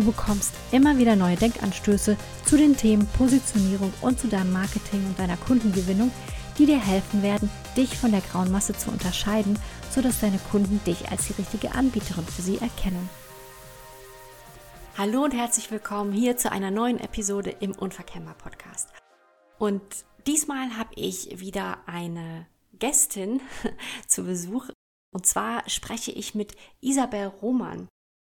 Du 0.00 0.06
bekommst 0.06 0.54
immer 0.72 0.96
wieder 0.96 1.14
neue 1.14 1.36
Denkanstöße 1.36 2.16
zu 2.46 2.56
den 2.56 2.74
Themen 2.74 3.06
Positionierung 3.18 3.92
und 4.00 4.18
zu 4.18 4.28
deinem 4.28 4.50
Marketing 4.50 5.04
und 5.04 5.18
deiner 5.18 5.36
Kundengewinnung, 5.36 6.10
die 6.56 6.64
dir 6.64 6.80
helfen 6.80 7.22
werden, 7.22 7.50
dich 7.76 7.98
von 7.98 8.10
der 8.10 8.22
grauen 8.22 8.50
Masse 8.50 8.72
zu 8.72 8.90
unterscheiden, 8.90 9.58
sodass 9.90 10.20
deine 10.20 10.38
Kunden 10.50 10.80
dich 10.86 11.10
als 11.10 11.26
die 11.26 11.34
richtige 11.34 11.72
Anbieterin 11.72 12.24
für 12.24 12.40
sie 12.40 12.56
erkennen. 12.56 13.10
Hallo 14.96 15.22
und 15.22 15.34
herzlich 15.34 15.70
willkommen 15.70 16.14
hier 16.14 16.38
zu 16.38 16.50
einer 16.50 16.70
neuen 16.70 16.98
Episode 16.98 17.50
im 17.60 17.72
Unverkennbar 17.72 18.36
Podcast. 18.36 18.88
Und 19.58 19.82
diesmal 20.26 20.78
habe 20.78 20.94
ich 20.94 21.40
wieder 21.40 21.76
eine 21.84 22.46
Gästin 22.72 23.42
zu 24.08 24.24
Besuch. 24.24 24.70
Und 25.12 25.26
zwar 25.26 25.68
spreche 25.68 26.10
ich 26.10 26.34
mit 26.34 26.56
Isabel 26.80 27.26
Roman. 27.26 27.86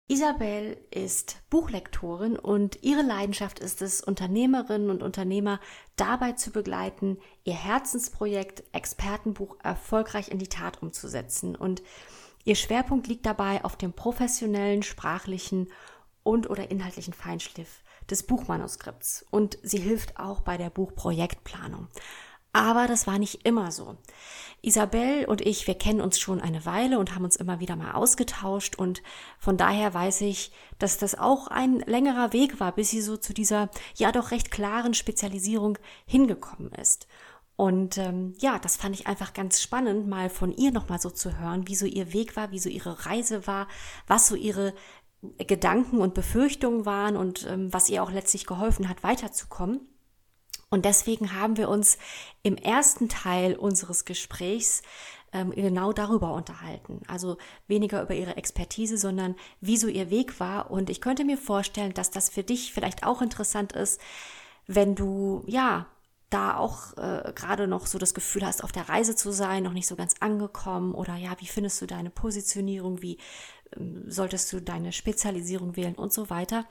Isabel 0.10 0.78
ist 0.92 1.38
Buchlektorin 1.50 2.38
und 2.38 2.84
ihre 2.84 3.02
Leidenschaft 3.02 3.60
ist 3.60 3.82
es, 3.82 4.02
Unternehmerinnen 4.02 4.90
und 4.90 5.02
Unternehmer 5.02 5.62
dabei 5.96 6.34
zu 6.34 6.52
begleiten, 6.52 7.18
ihr 7.46 7.54
Herzensprojekt 7.54 8.64
Expertenbuch 8.74 9.56
erfolgreich 9.64 10.28
in 10.28 10.40
die 10.40 10.50
Tat 10.50 10.82
umzusetzen. 10.82 11.56
Und 11.56 11.82
ihr 12.44 12.56
Schwerpunkt 12.56 13.08
liegt 13.08 13.26
dabei 13.26 13.64
auf 13.64 13.78
dem 13.78 13.94
professionellen, 13.94 14.84
sprachlichen 14.84 15.70
und 16.22 16.50
oder 16.50 16.70
inhaltlichen 16.70 17.14
Feinschliff 17.14 17.82
des 18.10 18.24
Buchmanuskripts. 18.24 19.26
Und 19.32 19.58
sie 19.64 19.80
hilft 19.80 20.20
auch 20.20 20.42
bei 20.42 20.58
der 20.58 20.70
Buchprojektplanung. 20.70 21.88
Aber 22.54 22.88
das 22.88 23.08
war 23.08 23.20
nicht 23.20 23.46
immer 23.46 23.72
so. 23.72 23.98
Isabel 24.62 25.26
und 25.26 25.42
ich, 25.42 25.68
wir 25.68 25.76
kennen 25.76 26.00
uns 26.00 26.20
schon 26.20 26.40
eine 26.40 26.66
Weile 26.66 26.98
und 26.98 27.14
haben 27.14 27.26
uns 27.26 27.36
immer 27.36 27.60
wieder 27.60 27.76
mal 27.76 27.92
ausgetauscht 27.92 28.78
und 28.78 29.04
von 29.38 29.58
daher 29.58 29.94
weiß 29.94 30.22
ich, 30.22 30.54
dass 30.80 30.98
das 30.98 31.16
auch 31.16 31.48
ein 31.48 31.80
längerer 31.80 32.32
Weg 32.32 32.62
war, 32.62 32.72
bis 32.72 32.92
sie 32.92 33.02
so 33.02 33.18
zu 33.18 33.34
dieser 33.34 33.70
ja 33.96 34.14
doch 34.14 34.32
recht 34.32 34.52
klaren 34.52 34.94
Spezialisierung 34.94 35.78
hingekommen 36.06 36.72
ist. 36.74 37.08
Und 37.58 37.98
ähm, 37.98 38.34
ja, 38.40 38.58
das 38.58 38.78
fand 38.78 38.96
ich 38.96 39.06
einfach 39.06 39.34
ganz 39.34 39.62
spannend, 39.62 40.08
mal 40.08 40.30
von 40.30 40.54
ihr 40.54 40.72
nochmal 40.72 41.02
so 41.02 41.10
zu 41.10 41.38
hören, 41.40 41.68
wie 41.68 41.76
so 41.76 41.86
ihr 41.86 42.14
Weg 42.14 42.36
war, 42.38 42.52
wie 42.52 42.60
so 42.60 42.70
ihre 42.70 43.06
Reise 43.06 43.46
war, 43.48 43.68
was 44.08 44.28
so 44.28 44.36
ihre 44.36 44.74
Gedanken 45.38 46.00
und 46.00 46.14
Befürchtungen 46.14 46.86
waren 46.86 47.18
und 47.18 47.46
ähm, 47.50 47.72
was 47.72 47.90
ihr 47.90 48.02
auch 48.02 48.12
letztlich 48.12 48.46
geholfen 48.46 48.90
hat, 48.90 49.04
weiterzukommen. 49.04 49.82
Und 50.74 50.86
deswegen 50.86 51.40
haben 51.40 51.58
wir 51.58 51.70
uns 51.70 52.00
im 52.42 52.58
ersten 52.58 53.08
Teil 53.08 53.56
unseres 53.56 54.06
Gesprächs 54.06 54.82
ähm, 55.32 55.52
genau 55.52 55.94
darüber 55.94 56.34
unterhalten. 56.34 57.00
Also 57.08 57.38
weniger 57.68 58.02
über 58.02 58.16
ihre 58.16 58.38
Expertise, 58.38 58.98
sondern 58.98 59.36
wie 59.62 59.78
so 59.78 59.88
ihr 59.88 60.10
Weg 60.10 60.40
war. 60.40 60.72
Und 60.72 60.90
ich 60.90 61.00
könnte 61.00 61.26
mir 61.26 61.38
vorstellen, 61.38 61.94
dass 61.94 62.10
das 62.10 62.30
für 62.30 62.42
dich 62.42 62.74
vielleicht 62.74 63.06
auch 63.06 63.22
interessant 63.22 63.74
ist, 63.74 64.02
wenn 64.66 64.96
du, 64.96 65.44
ja, 65.46 65.86
da 66.32 66.58
auch 66.58 66.98
äh, 66.98 67.32
gerade 67.36 67.68
noch 67.68 67.86
so 67.86 68.00
das 68.00 68.16
Gefühl 68.16 68.44
hast, 68.44 68.64
auf 68.64 68.72
der 68.72 68.90
Reise 68.90 69.16
zu 69.16 69.32
sein, 69.32 69.62
noch 69.62 69.74
nicht 69.74 69.86
so 69.86 69.96
ganz 69.96 70.16
angekommen 70.22 70.96
oder 70.96 71.16
ja, 71.18 71.36
wie 71.38 71.46
findest 71.46 71.80
du 71.84 71.86
deine 71.86 72.10
Positionierung, 72.10 73.04
wie 73.04 73.20
ähm, 73.78 74.06
solltest 74.08 74.52
du 74.52 74.60
deine 74.60 74.92
Spezialisierung 74.92 75.76
wählen 75.76 75.94
und 75.94 76.12
so 76.12 76.32
weiter. 76.32 76.66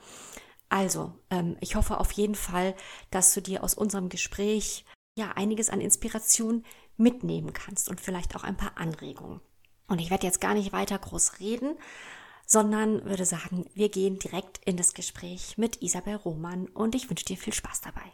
Also, 0.73 1.13
ähm, 1.29 1.55
ich 1.61 1.75
hoffe 1.75 1.99
auf 1.99 2.11
jeden 2.13 2.33
Fall, 2.33 2.73
dass 3.11 3.31
du 3.35 3.43
dir 3.43 3.63
aus 3.63 3.75
unserem 3.75 4.09
Gespräch 4.09 4.85
ja 5.15 5.33
einiges 5.33 5.69
an 5.69 5.81
Inspiration 5.81 6.65
mitnehmen 6.97 7.53
kannst 7.53 7.89
und 7.89 8.01
vielleicht 8.01 8.35
auch 8.35 8.43
ein 8.43 8.57
paar 8.57 8.75
Anregungen. 8.75 9.39
Und 9.87 10.01
ich 10.01 10.09
werde 10.09 10.25
jetzt 10.25 10.41
gar 10.41 10.55
nicht 10.55 10.73
weiter 10.73 10.97
groß 10.97 11.39
reden, 11.39 11.77
sondern 12.47 13.05
würde 13.05 13.23
sagen, 13.23 13.69
wir 13.75 13.89
gehen 13.89 14.17
direkt 14.17 14.65
in 14.65 14.75
das 14.75 14.95
Gespräch 14.95 15.59
mit 15.59 15.83
Isabel 15.83 16.15
Roman 16.15 16.65
und 16.69 16.95
ich 16.95 17.07
wünsche 17.07 17.25
dir 17.25 17.37
viel 17.37 17.53
Spaß 17.53 17.81
dabei. 17.81 18.11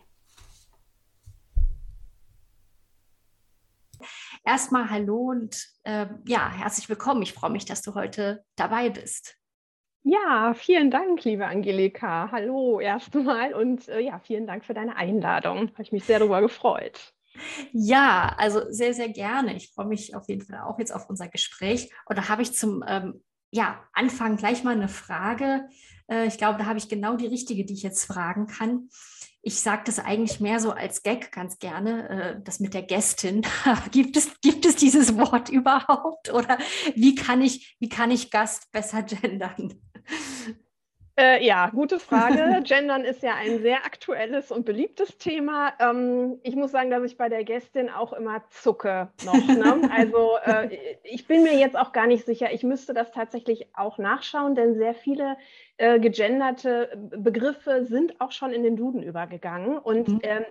Erstmal 4.44 4.90
hallo 4.90 5.30
und 5.30 5.66
äh, 5.84 6.08
ja, 6.28 6.52
herzlich 6.52 6.90
willkommen. 6.90 7.22
Ich 7.22 7.32
freue 7.32 7.52
mich, 7.52 7.64
dass 7.64 7.82
du 7.82 7.96
heute 7.96 8.44
dabei 8.58 8.90
bist. 8.90 9.39
Ja, 10.04 10.54
vielen 10.56 10.92
Dank, 10.92 11.24
liebe 11.26 11.46
Angelika. 11.46 12.30
Hallo 12.32 12.80
erstmal 12.80 13.54
und 13.54 13.88
äh, 13.90 14.00
ja, 14.00 14.20
vielen 14.20 14.48
Dank 14.48 14.66
für 14.66 14.74
deine 14.74 14.96
Einladung. 14.96 15.70
Habe 15.74 15.84
ich 15.84 15.92
mich 15.92 16.06
sehr 16.06 16.20
darüber 16.20 16.42
gefreut. 16.42 17.14
Ja, 17.74 18.34
also 18.38 18.62
sehr, 18.70 18.94
sehr 18.94 19.10
gerne. 19.10 19.56
Ich 19.56 19.72
freue 19.72 19.88
mich 19.88 20.16
auf 20.16 20.28
jeden 20.28 20.46
Fall 20.46 20.62
auch 20.62 20.80
jetzt 20.80 20.94
auf 20.94 21.10
unser 21.10 21.28
Gespräch. 21.28 21.92
Und 22.06 22.18
da 22.18 22.30
habe 22.30 22.42
ich 22.42 22.54
zum 22.54 22.84
ähm, 22.88 23.22
ja, 23.52 23.84
Anfang 23.94 24.38
gleich 24.38 24.64
mal 24.64 24.76
eine 24.76 24.88
Frage. 24.88 25.68
Äh, 26.10 26.28
ich 26.28 26.38
glaube, 26.38 26.60
da 26.60 26.66
habe 26.66 26.80
ich 26.80 26.90
genau 26.90 27.16
die 27.16 27.28
richtige, 27.28 27.66
die 27.66 27.74
ich 27.74 27.84
jetzt 27.84 28.06
fragen 28.06 28.48
kann. 28.48 28.90
Ich 29.42 29.62
sage 29.62 29.84
das 29.86 30.00
eigentlich 30.00 30.40
mehr 30.40 30.60
so 30.60 30.72
als 30.72 31.04
Gag 31.04 31.32
ganz 31.32 31.60
gerne, 31.60 32.10
äh, 32.10 32.42
das 32.44 32.60
mit 32.60 32.74
der 32.74 32.84
Gästin. 32.84 33.46
gibt, 33.92 34.18
es, 34.18 34.40
gibt 34.42 34.66
es 34.66 34.76
dieses 34.76 35.18
Wort 35.18 35.50
überhaupt? 35.50 36.34
Oder 36.34 36.58
wie 36.96 37.16
kann 37.16 37.42
ich, 37.42 37.76
wie 37.80 37.90
kann 37.90 38.12
ich 38.12 38.32
Gast 38.32 38.72
besser 38.72 39.04
gendern? 39.04 39.82
Äh, 41.20 41.46
ja, 41.46 41.70
gute 41.70 42.00
Frage. 42.00 42.62
Gendern 42.64 43.04
ist 43.04 43.24
ja 43.24 43.36
ein 43.36 43.62
sehr 43.62 43.86
aktuelles 43.86 44.52
und 44.54 44.66
beliebtes 44.66 45.18
Thema. 45.18 45.74
Ähm, 45.80 46.40
ich 46.44 46.56
muss 46.56 46.72
sagen, 46.72 46.90
dass 46.90 47.04
ich 47.04 47.18
bei 47.18 47.28
der 47.28 47.44
Gästin 47.44 47.90
auch 47.90 48.14
immer 48.14 48.42
zucke 48.50 49.10
noch. 49.26 49.34
Ne? 49.34 49.90
Also 49.92 50.38
äh, 50.46 50.78
ich 51.04 51.28
bin 51.28 51.44
mir 51.44 51.58
jetzt 51.58 51.78
auch 51.78 51.92
gar 51.92 52.08
nicht 52.08 52.26
sicher. 52.26 52.54
Ich 52.54 52.64
müsste 52.64 52.94
das 52.94 53.12
tatsächlich 53.12 53.68
auch 53.76 53.98
nachschauen, 53.98 54.56
denn 54.56 54.76
sehr 54.76 54.94
viele 54.94 55.36
äh, 55.78 56.00
gegenderte 56.00 56.90
Begriffe 57.18 57.86
sind 57.86 58.22
auch 58.22 58.32
schon 58.32 58.54
in 58.54 58.64
den 58.64 58.78
Duden 58.78 59.04
übergegangen. 59.04 59.78
Und 59.78 60.08
mhm. 60.08 60.20
ähm, 60.24 60.46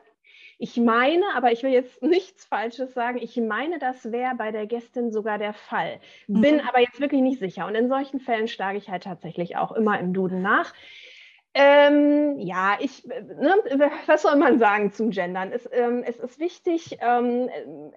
ich 0.58 0.76
meine, 0.76 1.24
aber 1.34 1.52
ich 1.52 1.62
will 1.62 1.70
jetzt 1.70 2.02
nichts 2.02 2.44
Falsches 2.44 2.92
sagen, 2.92 3.18
ich 3.18 3.36
meine, 3.36 3.78
das 3.78 4.10
wäre 4.10 4.34
bei 4.36 4.50
der 4.50 4.66
Gästin 4.66 5.12
sogar 5.12 5.38
der 5.38 5.54
Fall. 5.54 6.00
Bin 6.26 6.56
mhm. 6.56 6.62
aber 6.68 6.80
jetzt 6.80 7.00
wirklich 7.00 7.22
nicht 7.22 7.38
sicher. 7.38 7.66
Und 7.66 7.74
in 7.74 7.88
solchen 7.88 8.20
Fällen 8.20 8.48
schlage 8.48 8.78
ich 8.78 8.90
halt 8.90 9.04
tatsächlich 9.04 9.56
auch 9.56 9.72
immer 9.72 9.98
im 9.98 10.12
Duden 10.12 10.42
nach. 10.42 10.74
Ähm, 11.54 12.38
ja, 12.38 12.76
ich, 12.78 13.04
ne, 13.06 13.54
was 14.06 14.22
soll 14.22 14.36
man 14.36 14.58
sagen 14.58 14.92
zum 14.92 15.10
Gendern? 15.10 15.50
Es, 15.50 15.68
ähm, 15.72 16.04
es 16.06 16.18
ist 16.18 16.38
wichtig, 16.38 16.98
ähm, 17.00 17.48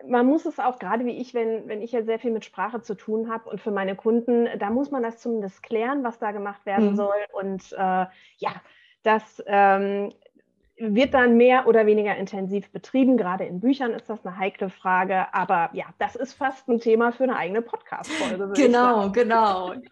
man 0.08 0.26
muss 0.26 0.46
es 0.46 0.58
auch, 0.58 0.80
gerade 0.80 1.06
wie 1.06 1.18
ich, 1.18 1.34
wenn, 1.34 1.68
wenn 1.68 1.82
ich 1.82 1.92
ja 1.92 2.02
sehr 2.02 2.18
viel 2.18 2.32
mit 2.32 2.46
Sprache 2.46 2.82
zu 2.82 2.96
tun 2.96 3.30
habe 3.30 3.50
und 3.50 3.60
für 3.60 3.72
meine 3.72 3.96
Kunden, 3.96 4.48
da 4.58 4.70
muss 4.70 4.90
man 4.90 5.04
das 5.04 5.20
zumindest 5.20 5.62
klären, 5.64 6.04
was 6.04 6.18
da 6.18 6.32
gemacht 6.32 6.66
werden 6.66 6.92
mhm. 6.92 6.96
soll. 6.96 7.26
Und 7.34 7.74
äh, 7.74 8.06
ja, 8.38 8.62
das 9.04 9.44
ähm, 9.46 10.14
wird 10.82 11.14
dann 11.14 11.38
mehr 11.38 11.68
oder 11.68 11.86
weniger 11.86 12.16
intensiv 12.16 12.70
betrieben. 12.72 13.18
Gerade 13.18 13.46
in 13.46 13.60
Büchern 13.60 13.92
ist 13.92 14.10
das 14.10 14.26
eine 14.26 14.38
heikle 14.38 14.70
Frage, 14.70 15.34
aber 15.34 15.70
ja, 15.74 15.86
das 16.00 16.16
ist 16.16 16.34
fast 16.34 16.68
ein 16.68 16.80
Thema 16.80 17.12
für 17.12 17.24
eine 17.24 17.36
eigene 17.36 17.62
Podcast-Folge. 17.62 18.52
Genau, 18.56 19.12
genau. 19.12 19.74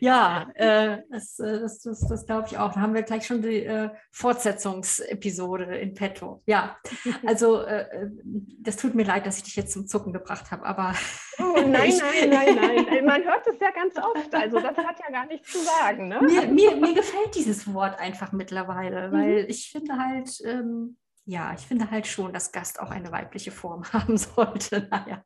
Ja, 0.00 0.48
äh, 0.54 0.98
das, 1.10 1.38
äh, 1.38 1.60
das, 1.60 1.80
das, 1.80 2.06
das 2.06 2.26
glaube 2.26 2.46
ich 2.50 2.58
auch. 2.58 2.72
Da 2.72 2.80
haben 2.80 2.94
wir 2.94 3.02
gleich 3.02 3.26
schon 3.26 3.42
die 3.42 3.64
äh, 3.64 3.90
Fortsetzungsepisode 4.10 5.76
in 5.76 5.94
petto. 5.94 6.42
Ja, 6.46 6.76
also 7.26 7.62
äh, 7.62 7.82
äh, 7.82 8.10
das 8.60 8.76
tut 8.76 8.94
mir 8.94 9.04
leid, 9.04 9.26
dass 9.26 9.38
ich 9.38 9.44
dich 9.44 9.56
jetzt 9.56 9.72
zum 9.72 9.86
Zucken 9.86 10.12
gebracht 10.12 10.50
habe, 10.50 10.64
aber. 10.64 10.94
Oh, 11.38 11.60
nein, 11.66 11.92
nein, 12.28 12.30
nein, 12.30 12.56
nein. 12.56 13.04
Man 13.04 13.24
hört 13.24 13.46
es 13.46 13.60
ja 13.60 13.70
ganz 13.70 13.96
oft. 13.96 14.34
Also 14.34 14.60
das 14.60 14.76
hat 14.76 14.98
ja 15.00 15.10
gar 15.10 15.26
nichts 15.26 15.50
zu 15.50 15.58
sagen. 15.58 16.08
Ne? 16.08 16.20
Mir, 16.22 16.46
mir, 16.46 16.76
mir 16.76 16.94
gefällt 16.94 17.34
dieses 17.34 17.72
Wort 17.72 17.98
einfach 17.98 18.32
mittlerweile, 18.32 19.12
weil 19.12 19.42
mhm. 19.42 19.48
ich 19.48 19.70
finde 19.70 19.96
halt, 19.98 20.28
ähm, 20.44 20.96
ja, 21.24 21.52
ich 21.54 21.66
finde 21.66 21.90
halt 21.90 22.06
schon, 22.06 22.32
dass 22.32 22.52
Gast 22.52 22.80
auch 22.80 22.90
eine 22.90 23.12
weibliche 23.12 23.50
Form 23.50 23.84
haben 23.92 24.16
sollte. 24.16 24.88
Naja. 24.90 25.22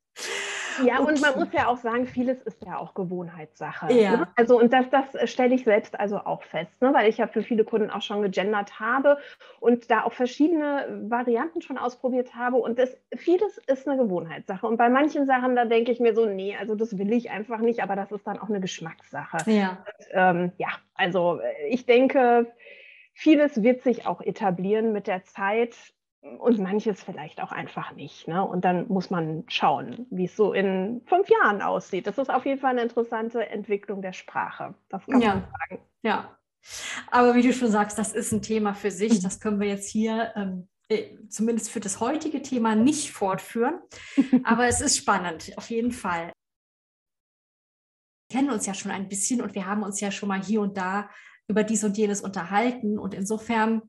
Ja, 0.84 1.00
okay. 1.00 1.12
und 1.12 1.20
man 1.20 1.34
muss 1.38 1.52
ja 1.52 1.68
auch 1.68 1.76
sagen, 1.76 2.06
vieles 2.06 2.40
ist 2.42 2.64
ja 2.64 2.78
auch 2.78 2.94
Gewohnheitssache. 2.94 3.92
Ja. 3.92 4.16
Ne? 4.16 4.28
Also, 4.36 4.58
und 4.58 4.72
das, 4.72 4.86
das 4.90 5.30
stelle 5.30 5.54
ich 5.54 5.64
selbst 5.64 5.98
also 5.98 6.18
auch 6.18 6.42
fest, 6.42 6.80
ne? 6.80 6.92
weil 6.94 7.08
ich 7.08 7.18
ja 7.18 7.26
für 7.26 7.42
viele 7.42 7.64
Kunden 7.64 7.90
auch 7.90 8.02
schon 8.02 8.22
gegendert 8.22 8.80
habe 8.80 9.18
und 9.60 9.90
da 9.90 10.04
auch 10.04 10.12
verschiedene 10.12 11.02
Varianten 11.08 11.62
schon 11.62 11.78
ausprobiert 11.78 12.34
habe. 12.34 12.56
Und 12.56 12.78
das, 12.78 12.96
vieles 13.14 13.58
ist 13.58 13.86
eine 13.86 14.02
Gewohnheitssache. 14.02 14.66
Und 14.66 14.76
bei 14.76 14.88
manchen 14.88 15.26
Sachen, 15.26 15.54
da 15.56 15.64
denke 15.64 15.92
ich 15.92 16.00
mir 16.00 16.14
so, 16.14 16.26
nee, 16.26 16.56
also 16.58 16.74
das 16.74 16.98
will 16.98 17.12
ich 17.12 17.30
einfach 17.30 17.58
nicht, 17.58 17.82
aber 17.82 17.96
das 17.96 18.10
ist 18.10 18.26
dann 18.26 18.38
auch 18.38 18.48
eine 18.48 18.60
Geschmackssache. 18.60 19.50
Ja, 19.50 19.84
und, 19.86 20.06
ähm, 20.12 20.52
ja 20.58 20.68
also 20.94 21.40
ich 21.68 21.86
denke, 21.86 22.52
vieles 23.12 23.62
wird 23.62 23.82
sich 23.82 24.06
auch 24.06 24.20
etablieren 24.20 24.92
mit 24.92 25.06
der 25.06 25.24
Zeit 25.24 25.74
und 26.22 26.58
manches 26.58 27.02
vielleicht 27.02 27.40
auch 27.40 27.50
einfach 27.50 27.92
nicht. 27.94 28.28
Ne? 28.28 28.44
Und 28.44 28.64
dann 28.64 28.86
muss 28.88 29.10
man 29.10 29.44
schauen, 29.48 30.06
wie 30.10 30.26
es 30.26 30.36
so 30.36 30.52
in 30.52 31.02
fünf 31.06 31.28
Jahren 31.28 31.62
aussieht. 31.62 32.06
Das 32.06 32.18
ist 32.18 32.30
auf 32.30 32.46
jeden 32.46 32.60
Fall 32.60 32.70
eine 32.70 32.82
interessante 32.82 33.48
Entwicklung 33.48 34.02
der 34.02 34.12
Sprache. 34.12 34.74
Das 34.88 35.04
kann 35.06 35.20
ja. 35.20 35.34
man 35.34 35.42
sagen. 35.42 35.82
Ja. 36.02 36.38
Aber 37.10 37.34
wie 37.34 37.42
du 37.42 37.52
schon 37.52 37.72
sagst, 37.72 37.98
das 37.98 38.12
ist 38.12 38.32
ein 38.32 38.40
Thema 38.40 38.72
für 38.74 38.92
sich. 38.92 39.14
Mhm. 39.14 39.22
Das 39.22 39.40
können 39.40 39.58
wir 39.58 39.66
jetzt 39.66 39.90
hier 39.90 40.32
ähm, 40.36 40.68
äh, 40.88 41.16
zumindest 41.28 41.70
für 41.70 41.80
das 41.80 41.98
heutige 41.98 42.40
Thema 42.40 42.76
nicht 42.76 43.10
fortführen. 43.10 43.80
Aber 44.44 44.66
es 44.66 44.80
ist 44.80 44.96
spannend, 44.96 45.52
auf 45.56 45.70
jeden 45.70 45.90
Fall. 45.90 46.32
Wir 48.28 48.38
kennen 48.38 48.50
uns 48.50 48.64
ja 48.64 48.74
schon 48.74 48.92
ein 48.92 49.08
bisschen 49.08 49.42
und 49.42 49.54
wir 49.54 49.66
haben 49.66 49.82
uns 49.82 50.00
ja 50.00 50.12
schon 50.12 50.28
mal 50.28 50.42
hier 50.42 50.60
und 50.60 50.76
da 50.76 51.10
über 51.48 51.64
dies 51.64 51.84
und 51.84 51.96
jenes 51.96 52.20
unterhalten. 52.20 52.98
Und 52.98 53.14
insofern 53.14 53.82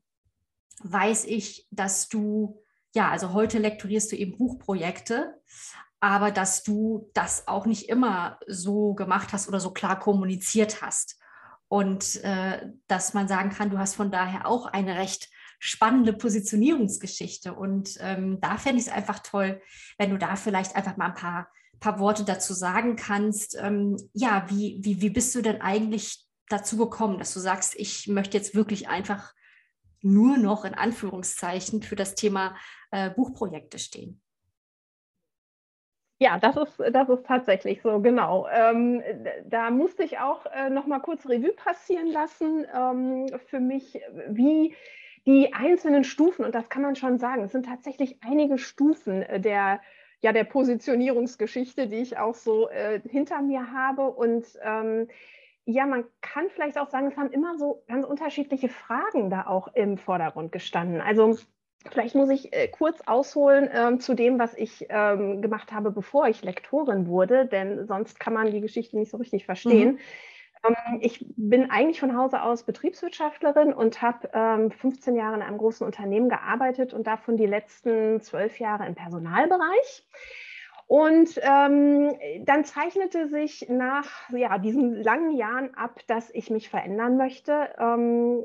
weiß 0.82 1.24
ich, 1.26 1.66
dass 1.70 2.08
du, 2.08 2.60
ja, 2.94 3.10
also 3.10 3.32
heute 3.32 3.58
lektorierst 3.58 4.12
du 4.12 4.16
eben 4.16 4.36
Buchprojekte, 4.36 5.40
aber 6.00 6.30
dass 6.30 6.62
du 6.62 7.10
das 7.14 7.48
auch 7.48 7.66
nicht 7.66 7.88
immer 7.88 8.38
so 8.46 8.94
gemacht 8.94 9.32
hast 9.32 9.48
oder 9.48 9.60
so 9.60 9.70
klar 9.70 9.98
kommuniziert 9.98 10.82
hast. 10.82 11.18
Und 11.68 12.22
äh, 12.22 12.70
dass 12.86 13.14
man 13.14 13.26
sagen 13.26 13.50
kann, 13.50 13.70
du 13.70 13.78
hast 13.78 13.94
von 13.94 14.10
daher 14.10 14.46
auch 14.46 14.66
eine 14.66 14.96
recht 14.96 15.30
spannende 15.58 16.12
Positionierungsgeschichte. 16.12 17.54
Und 17.54 17.96
ähm, 18.00 18.38
da 18.40 18.58
fände 18.58 18.80
ich 18.80 18.88
es 18.88 18.92
einfach 18.92 19.20
toll, 19.20 19.62
wenn 19.96 20.10
du 20.10 20.18
da 20.18 20.36
vielleicht 20.36 20.76
einfach 20.76 20.98
mal 20.98 21.06
ein 21.06 21.14
paar, 21.14 21.48
paar 21.80 21.98
Worte 21.98 22.24
dazu 22.24 22.52
sagen 22.52 22.96
kannst. 22.96 23.56
Ähm, 23.58 23.96
ja, 24.12 24.44
wie, 24.50 24.78
wie, 24.82 25.00
wie 25.00 25.10
bist 25.10 25.34
du 25.34 25.40
denn 25.40 25.62
eigentlich 25.62 26.23
dazu 26.48 26.76
gekommen, 26.76 27.18
dass 27.18 27.32
du 27.34 27.40
sagst, 27.40 27.74
ich 27.76 28.08
möchte 28.08 28.36
jetzt 28.36 28.54
wirklich 28.54 28.88
einfach 28.88 29.34
nur 30.00 30.36
noch 30.36 30.64
in 30.64 30.74
Anführungszeichen 30.74 31.82
für 31.82 31.96
das 31.96 32.14
Thema 32.14 32.56
äh, 32.90 33.10
Buchprojekte 33.10 33.78
stehen. 33.78 34.20
Ja, 36.18 36.38
das 36.38 36.56
ist, 36.56 36.80
das 36.92 37.08
ist 37.08 37.26
tatsächlich 37.26 37.82
so, 37.82 38.00
genau. 38.00 38.46
Ähm, 38.48 39.02
da 39.44 39.70
musste 39.70 40.04
ich 40.04 40.18
auch 40.18 40.46
äh, 40.46 40.70
noch 40.70 40.86
mal 40.86 41.00
kurz 41.00 41.26
Revue 41.26 41.52
passieren 41.52 42.06
lassen 42.06 42.66
ähm, 42.72 43.26
für 43.46 43.60
mich, 43.60 44.00
wie 44.28 44.74
die 45.26 45.52
einzelnen 45.52 46.04
Stufen, 46.04 46.44
und 46.44 46.54
das 46.54 46.68
kann 46.68 46.82
man 46.82 46.96
schon 46.96 47.18
sagen, 47.18 47.44
es 47.44 47.52
sind 47.52 47.66
tatsächlich 47.66 48.18
einige 48.22 48.58
Stufen 48.58 49.22
äh, 49.22 49.40
der, 49.40 49.80
ja, 50.20 50.32
der 50.32 50.44
Positionierungsgeschichte, 50.44 51.88
die 51.88 51.96
ich 51.96 52.18
auch 52.18 52.34
so 52.34 52.68
äh, 52.68 53.00
hinter 53.08 53.42
mir 53.42 53.72
habe. 53.72 54.10
Und 54.10 54.46
ähm, 54.62 55.08
ja, 55.66 55.86
man 55.86 56.04
kann 56.20 56.50
vielleicht 56.50 56.78
auch 56.78 56.90
sagen, 56.90 57.08
es 57.08 57.16
haben 57.16 57.30
immer 57.30 57.56
so 57.56 57.84
ganz 57.88 58.04
unterschiedliche 58.04 58.68
Fragen 58.68 59.30
da 59.30 59.46
auch 59.46 59.68
im 59.74 59.96
Vordergrund 59.96 60.52
gestanden. 60.52 61.00
Also 61.00 61.38
vielleicht 61.90 62.14
muss 62.14 62.30
ich 62.30 62.52
äh, 62.52 62.68
kurz 62.68 63.00
ausholen 63.06 63.68
ähm, 63.72 64.00
zu 64.00 64.14
dem, 64.14 64.38
was 64.38 64.54
ich 64.54 64.86
ähm, 64.90 65.40
gemacht 65.42 65.72
habe, 65.72 65.90
bevor 65.90 66.28
ich 66.28 66.42
Lektorin 66.42 67.06
wurde, 67.06 67.46
denn 67.46 67.86
sonst 67.86 68.20
kann 68.20 68.34
man 68.34 68.50
die 68.50 68.60
Geschichte 68.60 68.98
nicht 68.98 69.10
so 69.10 69.16
richtig 69.16 69.46
verstehen. 69.46 69.92
Mhm. 69.92 69.98
Ähm, 70.66 70.98
ich 71.00 71.24
bin 71.36 71.70
eigentlich 71.70 72.00
von 72.00 72.16
Hause 72.16 72.42
aus 72.42 72.64
Betriebswirtschaftlerin 72.64 73.72
und 73.72 74.02
habe 74.02 74.30
ähm, 74.34 74.70
15 74.70 75.16
Jahre 75.16 75.36
in 75.36 75.42
einem 75.42 75.58
großen 75.58 75.86
Unternehmen 75.86 76.28
gearbeitet 76.28 76.92
und 76.92 77.06
davon 77.06 77.36
die 77.36 77.46
letzten 77.46 78.20
zwölf 78.20 78.58
Jahre 78.58 78.86
im 78.86 78.94
Personalbereich. 78.94 80.06
Und 80.86 81.40
ähm, 81.42 82.14
dann 82.44 82.64
zeichnete 82.64 83.28
sich 83.28 83.66
nach 83.68 84.28
ja, 84.30 84.58
diesen 84.58 85.02
langen 85.02 85.32
Jahren 85.32 85.74
ab, 85.74 86.00
dass 86.06 86.30
ich 86.30 86.50
mich 86.50 86.68
verändern 86.68 87.16
möchte. 87.16 87.70
Ähm, 87.78 88.44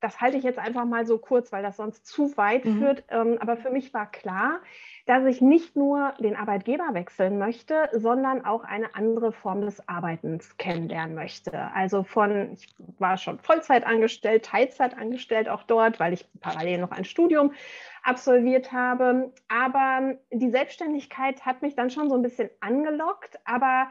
das 0.00 0.20
halte 0.20 0.36
ich 0.36 0.44
jetzt 0.44 0.58
einfach 0.58 0.84
mal 0.84 1.06
so 1.06 1.18
kurz, 1.18 1.52
weil 1.52 1.62
das 1.62 1.76
sonst 1.76 2.06
zu 2.06 2.36
weit 2.36 2.64
mhm. 2.64 2.78
führt. 2.78 3.04
Ähm, 3.10 3.38
aber 3.40 3.56
für 3.56 3.70
mich 3.70 3.92
war 3.94 4.10
klar, 4.10 4.60
dass 5.08 5.24
ich 5.24 5.40
nicht 5.40 5.74
nur 5.74 6.12
den 6.20 6.36
Arbeitgeber 6.36 6.90
wechseln 6.92 7.38
möchte, 7.38 7.88
sondern 7.92 8.44
auch 8.44 8.62
eine 8.62 8.94
andere 8.94 9.32
Form 9.32 9.62
des 9.62 9.88
Arbeitens 9.88 10.58
kennenlernen 10.58 11.14
möchte. 11.14 11.72
Also 11.72 12.02
von, 12.02 12.52
ich 12.52 12.74
war 12.98 13.16
schon 13.16 13.38
Vollzeit 13.38 13.86
angestellt, 13.86 14.44
Teilzeit 14.44 14.98
angestellt 14.98 15.48
auch 15.48 15.62
dort, 15.62 15.98
weil 15.98 16.12
ich 16.12 16.26
parallel 16.42 16.80
noch 16.80 16.90
ein 16.90 17.06
Studium 17.06 17.54
absolviert 18.02 18.70
habe. 18.70 19.32
Aber 19.48 20.16
die 20.30 20.50
Selbstständigkeit 20.50 21.46
hat 21.46 21.62
mich 21.62 21.74
dann 21.74 21.88
schon 21.88 22.10
so 22.10 22.14
ein 22.14 22.22
bisschen 22.22 22.50
angelockt. 22.60 23.40
Aber 23.46 23.88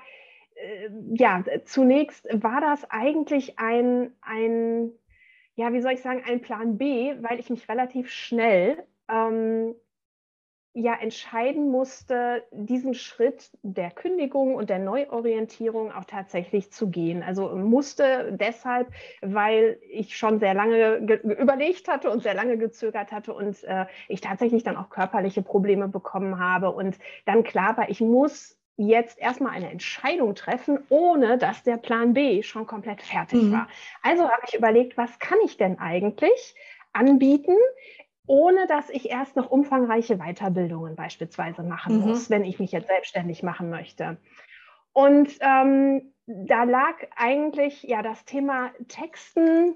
äh, 0.54 0.90
ja, 1.16 1.44
zunächst 1.66 2.28
war 2.32 2.62
das 2.62 2.92
eigentlich 2.92 3.58
ein, 3.58 4.12
ein, 4.22 4.92
ja, 5.56 5.74
wie 5.74 5.82
soll 5.82 5.94
ich 5.94 6.04
sagen, 6.04 6.22
ein 6.28 6.42
Plan 6.42 6.78
B, 6.78 7.16
weil 7.22 7.40
ich 7.40 7.50
mich 7.50 7.68
relativ 7.68 8.12
schnell 8.12 8.84
ähm, 9.10 9.74
ja 10.74 10.94
entscheiden 10.94 11.72
musste, 11.72 12.44
diesen 12.52 12.94
Schritt 12.94 13.50
der 13.64 13.90
Kündigung 13.90 14.54
und 14.54 14.70
der 14.70 14.80
Neuorientierung 14.80 15.92
auch 15.92 16.06
tatsächlich 16.06 16.72
zu 16.72 16.90
gehen. 16.90 17.24
Also 17.24 17.50
musste 17.56 18.32
deshalb, 18.40 18.90
weil 19.22 19.80
ich 19.90 20.16
schon 20.16 20.40
sehr 20.40 20.54
lange 20.54 20.98
überlegt 20.98 21.88
hatte 21.88 22.12
und 22.12 22.22
sehr 22.22 22.36
lange 22.36 22.58
gezögert 22.58 23.12
hatte 23.12 23.34
und 23.34 23.64
äh, 23.64 23.88
ich 24.08 24.22
tatsächlich 24.22 24.64
dann 24.64 24.78
auch 24.78 24.90
körperliche 24.90 25.42
Probleme 25.42 25.88
bekommen 25.88 26.40
habe 26.40 26.72
und 26.72 27.00
dann 27.26 27.44
klar 27.44 27.76
war, 27.78 27.90
ich 27.90 28.02
muss 28.02 28.58
jetzt 28.78 29.18
erstmal 29.18 29.54
eine 29.54 29.72
Entscheidung 29.72 30.36
treffen, 30.36 30.80
ohne 30.90 31.40
dass 31.40 31.64
der 31.64 31.78
Plan 31.78 32.14
B 32.14 32.44
schon 32.44 32.68
komplett 32.68 33.02
fertig 33.02 33.42
mhm. 33.42 33.54
war. 33.54 33.68
Also 34.04 34.30
habe 34.30 34.44
ich 34.48 34.54
überlegt, 34.54 34.98
was 34.98 35.18
kann 35.18 35.40
ich 35.44 35.58
denn 35.58 35.80
eigentlich 35.80 36.56
anbieten, 36.94 37.56
ohne 38.28 38.68
dass 38.68 38.90
ich 38.90 39.10
erst 39.10 39.36
noch 39.36 39.50
umfangreiche 39.50 40.18
Weiterbildungen 40.18 40.96
beispielsweise 40.96 41.64
machen 41.64 42.00
mhm. 42.00 42.08
muss, 42.08 42.30
wenn 42.30 42.44
ich 42.44 42.60
mich 42.60 42.72
jetzt 42.72 42.88
selbstständig 42.88 43.42
machen 43.42 43.70
möchte. 43.70 44.18
Und 44.94 45.38
ähm, 45.40 46.14
da 46.26 46.64
lag 46.64 46.96
eigentlich 47.16 47.84
ja 47.84 48.02
das 48.02 48.26
Thema 48.26 48.72
Texten, 48.88 49.76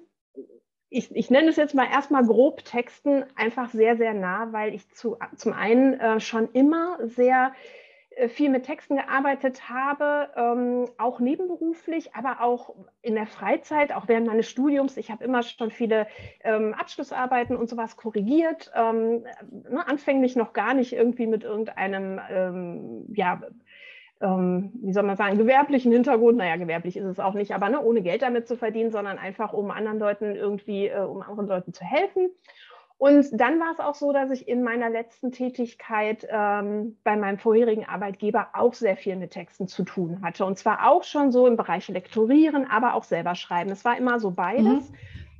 ich, 0.89 1.15
ich 1.15 1.29
nenne 1.29 1.49
es 1.49 1.55
jetzt 1.55 1.73
mal 1.73 1.87
erstmal 1.89 2.25
grob 2.25 2.65
Texten, 2.65 3.23
einfach 3.35 3.69
sehr, 3.69 3.95
sehr 3.95 4.13
nah, 4.13 4.51
weil 4.51 4.75
ich 4.75 4.89
zu, 4.89 5.17
zum 5.37 5.53
einen 5.53 5.93
äh, 5.93 6.19
schon 6.19 6.51
immer 6.51 6.97
sehr 7.07 7.53
viel 8.29 8.49
mit 8.49 8.65
Texten 8.65 8.97
gearbeitet 8.97 9.69
habe, 9.69 10.29
ähm, 10.35 10.85
auch 10.97 11.19
nebenberuflich, 11.19 12.15
aber 12.15 12.41
auch 12.41 12.75
in 13.01 13.15
der 13.15 13.27
Freizeit, 13.27 13.93
auch 13.93 14.07
während 14.07 14.27
meines 14.27 14.49
Studiums. 14.49 14.97
Ich 14.97 15.11
habe 15.11 15.23
immer 15.23 15.43
schon 15.43 15.71
viele 15.71 16.07
ähm, 16.43 16.73
Abschlussarbeiten 16.73 17.55
und 17.55 17.69
sowas 17.69 17.97
korrigiert, 17.97 18.71
ähm, 18.75 19.23
ne, 19.69 19.87
anfänglich 19.87 20.35
noch 20.35 20.53
gar 20.53 20.73
nicht 20.73 20.93
irgendwie 20.93 21.27
mit 21.27 21.43
irgendeinem, 21.43 22.19
ähm, 22.29 23.05
ja, 23.13 23.41
ähm, 24.21 24.71
wie 24.81 24.93
soll 24.93 25.03
man 25.03 25.17
sagen, 25.17 25.37
gewerblichen 25.37 25.91
Hintergrund. 25.91 26.37
Naja, 26.37 26.55
gewerblich 26.55 26.97
ist 26.97 27.05
es 27.05 27.19
auch 27.19 27.33
nicht, 27.33 27.53
aber 27.53 27.69
ne, 27.69 27.81
ohne 27.81 28.01
Geld 28.01 28.21
damit 28.21 28.47
zu 28.47 28.55
verdienen, 28.55 28.91
sondern 28.91 29.17
einfach, 29.17 29.53
um 29.53 29.71
anderen 29.71 29.99
Leuten 29.99 30.35
irgendwie, 30.35 30.87
äh, 30.87 30.99
um 30.99 31.21
anderen 31.21 31.47
Leuten 31.47 31.73
zu 31.73 31.83
helfen. 31.83 32.29
Und 33.01 33.29
dann 33.31 33.59
war 33.59 33.71
es 33.71 33.79
auch 33.79 33.95
so, 33.95 34.13
dass 34.13 34.29
ich 34.29 34.47
in 34.47 34.61
meiner 34.61 34.87
letzten 34.87 35.31
Tätigkeit 35.31 36.27
ähm, 36.29 36.99
bei 37.03 37.15
meinem 37.15 37.39
vorherigen 37.39 37.83
Arbeitgeber 37.83 38.49
auch 38.53 38.75
sehr 38.75 38.95
viel 38.95 39.15
mit 39.15 39.31
Texten 39.31 39.67
zu 39.67 39.83
tun 39.83 40.21
hatte. 40.21 40.45
Und 40.45 40.59
zwar 40.59 40.87
auch 40.87 41.03
schon 41.03 41.31
so 41.31 41.47
im 41.47 41.57
Bereich 41.57 41.87
Lektorieren, 41.87 42.69
aber 42.69 42.93
auch 42.93 43.03
selber 43.03 43.33
schreiben. 43.33 43.71
Es 43.71 43.83
war 43.85 43.97
immer 43.97 44.19
so 44.19 44.29
beides. 44.29 44.91
Mhm. 44.91 44.95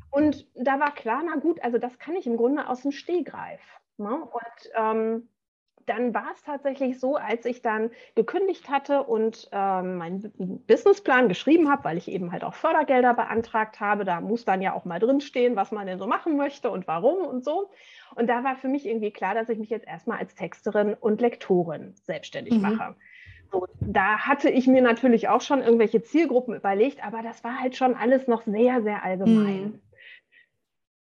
Und 0.10 0.48
da 0.56 0.80
war 0.80 0.92
klar, 0.96 1.22
na 1.24 1.36
gut, 1.36 1.64
also 1.64 1.78
das 1.78 2.00
kann 2.00 2.16
ich 2.16 2.26
im 2.26 2.36
Grunde 2.36 2.68
aus 2.68 2.82
dem 2.82 2.92
Stehgreif. 2.92 3.62
Ne? 3.98 4.10
Und 4.10 4.72
ähm, 4.76 5.30
dann 5.92 6.14
war 6.14 6.28
es 6.34 6.42
tatsächlich 6.44 7.00
so, 7.00 7.18
als 7.18 7.46
ich 7.46 7.62
dann 7.62 7.92
gekündigt 8.16 8.70
hatte 8.70 9.04
und 9.04 9.50
ähm, 9.52 9.98
meinen 9.98 10.64
Businessplan 10.68 11.28
geschrieben 11.28 11.70
habe, 11.70 11.84
weil 11.84 11.98
ich 11.98 12.08
eben 12.08 12.32
halt 12.32 12.44
auch 12.44 12.54
Fördergelder 12.54 13.14
beantragt 13.14 13.80
habe. 13.80 14.06
Da 14.06 14.22
muss 14.22 14.46
dann 14.46 14.62
ja 14.62 14.74
auch 14.74 14.86
mal 14.86 15.00
drinstehen, 15.00 15.56
was 15.56 15.72
man 15.72 15.88
denn 15.88 16.00
so 16.00 16.08
machen 16.08 16.38
möchte 16.38 16.72
und 16.72 16.88
warum 16.88 17.26
und 17.26 17.44
so. 17.44 17.70
Und 18.16 18.28
da 18.28 18.44
war 18.44 18.56
für 18.56 18.70
mich 18.70 18.86
irgendwie 18.86 19.12
klar, 19.12 19.36
dass 19.36 19.50
ich 19.50 19.60
mich 19.60 19.70
jetzt 19.70 19.88
erstmal 19.88 20.20
als 20.20 20.34
Texterin 20.36 20.94
und 20.94 21.20
Lektorin 21.20 21.94
selbstständig 22.04 22.54
mhm. 22.54 22.62
mache. 22.62 22.96
So, 23.52 23.68
da 23.82 24.20
hatte 24.20 24.50
ich 24.50 24.68
mir 24.68 24.82
natürlich 24.82 25.28
auch 25.28 25.42
schon 25.42 25.62
irgendwelche 25.62 26.02
Zielgruppen 26.02 26.56
überlegt, 26.56 27.06
aber 27.06 27.22
das 27.22 27.44
war 27.44 27.60
halt 27.60 27.76
schon 27.76 27.96
alles 27.96 28.28
noch 28.28 28.44
sehr, 28.44 28.82
sehr 28.82 29.04
allgemein. 29.04 29.64
Mhm. 29.64 29.82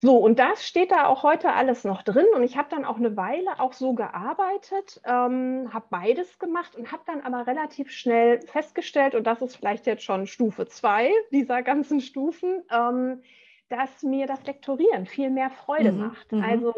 So, 0.05 0.17
und 0.17 0.37
das 0.37 0.63
steht 0.67 0.91
da 0.91 1.07
auch 1.07 1.23
heute 1.23 1.53
alles 1.53 1.83
noch 1.83 2.03
drin. 2.03 2.27
Und 2.35 2.43
ich 2.43 2.57
habe 2.57 2.69
dann 2.69 2.85
auch 2.85 2.97
eine 2.97 3.17
Weile 3.17 3.59
auch 3.59 3.73
so 3.73 3.93
gearbeitet, 3.93 5.01
ähm, 5.03 5.71
habe 5.73 5.87
beides 5.89 6.37
gemacht 6.37 6.75
und 6.75 6.91
habe 6.91 7.01
dann 7.07 7.21
aber 7.21 7.47
relativ 7.47 7.89
schnell 7.89 8.39
festgestellt, 8.41 9.15
und 9.15 9.25
das 9.25 9.41
ist 9.41 9.55
vielleicht 9.55 9.87
jetzt 9.87 10.03
schon 10.03 10.27
Stufe 10.27 10.67
zwei 10.67 11.09
dieser 11.31 11.63
ganzen 11.63 12.01
Stufen, 12.01 12.61
ähm, 12.71 13.23
dass 13.69 14.03
mir 14.03 14.27
das 14.27 14.45
Lektorieren 14.45 15.07
viel 15.07 15.31
mehr 15.31 15.49
Freude 15.49 15.91
mhm, 15.91 15.99
macht. 15.99 16.31
Mhm. 16.31 16.43
Also 16.43 16.73